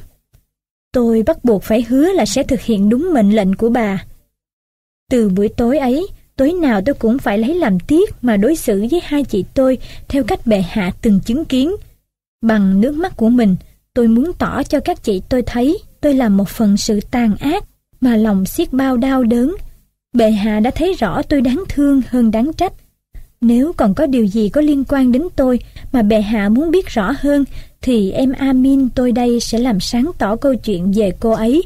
Tôi 0.92 1.22
bắt 1.22 1.44
buộc 1.44 1.62
phải 1.62 1.82
hứa 1.88 2.12
là 2.12 2.26
sẽ 2.26 2.42
thực 2.42 2.60
hiện 2.60 2.88
đúng 2.88 3.10
mệnh 3.14 3.36
lệnh 3.36 3.54
của 3.54 3.68
bà. 3.68 4.04
Từ 5.10 5.28
buổi 5.28 5.48
tối 5.48 5.78
ấy, 5.78 6.06
tối 6.36 6.52
nào 6.52 6.80
tôi 6.86 6.94
cũng 6.94 7.18
phải 7.18 7.38
lấy 7.38 7.54
làm 7.54 7.80
tiếc 7.80 8.14
mà 8.22 8.36
đối 8.36 8.56
xử 8.56 8.86
với 8.90 9.00
hai 9.04 9.24
chị 9.24 9.44
tôi 9.54 9.78
theo 10.08 10.24
cách 10.24 10.46
bệ 10.46 10.62
hạ 10.68 10.92
từng 11.02 11.20
chứng 11.20 11.44
kiến. 11.44 11.76
Bằng 12.42 12.80
nước 12.80 12.94
mắt 12.94 13.16
của 13.16 13.28
mình, 13.28 13.56
Tôi 13.94 14.08
muốn 14.08 14.32
tỏ 14.38 14.62
cho 14.62 14.80
các 14.80 15.02
chị 15.02 15.22
tôi 15.28 15.42
thấy 15.42 15.78
tôi 16.00 16.14
làm 16.14 16.36
một 16.36 16.48
phần 16.48 16.76
sự 16.76 17.00
tàn 17.10 17.36
ác 17.36 17.64
mà 18.00 18.16
lòng 18.16 18.46
xiết 18.46 18.72
bao 18.72 18.96
đau 18.96 19.24
đớn. 19.24 19.56
Bệ 20.12 20.30
hạ 20.30 20.60
đã 20.60 20.70
thấy 20.70 20.94
rõ 20.98 21.22
tôi 21.22 21.40
đáng 21.40 21.64
thương 21.68 22.02
hơn 22.08 22.30
đáng 22.30 22.52
trách. 22.52 22.72
Nếu 23.40 23.72
còn 23.72 23.94
có 23.94 24.06
điều 24.06 24.26
gì 24.26 24.48
có 24.48 24.60
liên 24.60 24.84
quan 24.88 25.12
đến 25.12 25.22
tôi 25.36 25.58
mà 25.92 26.02
bệ 26.02 26.20
hạ 26.20 26.48
muốn 26.48 26.70
biết 26.70 26.86
rõ 26.86 27.12
hơn 27.18 27.44
thì 27.82 28.10
em 28.10 28.32
Amin 28.32 28.88
tôi 28.88 29.12
đây 29.12 29.40
sẽ 29.40 29.58
làm 29.58 29.80
sáng 29.80 30.10
tỏ 30.18 30.36
câu 30.36 30.54
chuyện 30.54 30.92
về 30.92 31.10
cô 31.20 31.30
ấy. 31.30 31.62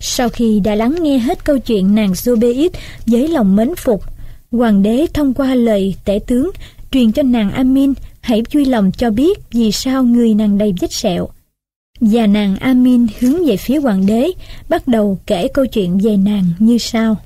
Sau 0.00 0.28
khi 0.28 0.60
đã 0.60 0.74
lắng 0.74 0.96
nghe 1.02 1.18
hết 1.18 1.44
câu 1.44 1.58
chuyện 1.58 1.94
nàng 1.94 2.12
Zobeid 2.12 2.70
với 3.06 3.28
lòng 3.28 3.56
mến 3.56 3.74
phục, 3.76 4.02
hoàng 4.50 4.82
đế 4.82 5.06
thông 5.14 5.34
qua 5.34 5.54
lời 5.54 5.94
tể 6.04 6.20
tướng 6.26 6.50
truyền 6.90 7.12
cho 7.12 7.22
nàng 7.22 7.50
Amin 7.50 7.92
hãy 8.20 8.42
vui 8.52 8.64
lòng 8.64 8.90
cho 8.92 9.10
biết 9.10 9.38
vì 9.50 9.72
sao 9.72 10.04
người 10.04 10.34
nàng 10.34 10.58
đầy 10.58 10.74
vết 10.80 10.92
sẹo. 10.92 11.28
Và 12.00 12.26
nàng 12.26 12.56
Amin 12.56 13.06
hướng 13.18 13.46
về 13.46 13.56
phía 13.56 13.80
hoàng 13.80 14.06
đế, 14.06 14.30
bắt 14.68 14.88
đầu 14.88 15.18
kể 15.26 15.48
câu 15.48 15.66
chuyện 15.66 15.98
về 15.98 16.16
nàng 16.16 16.44
như 16.58 16.78
sau. 16.78 17.16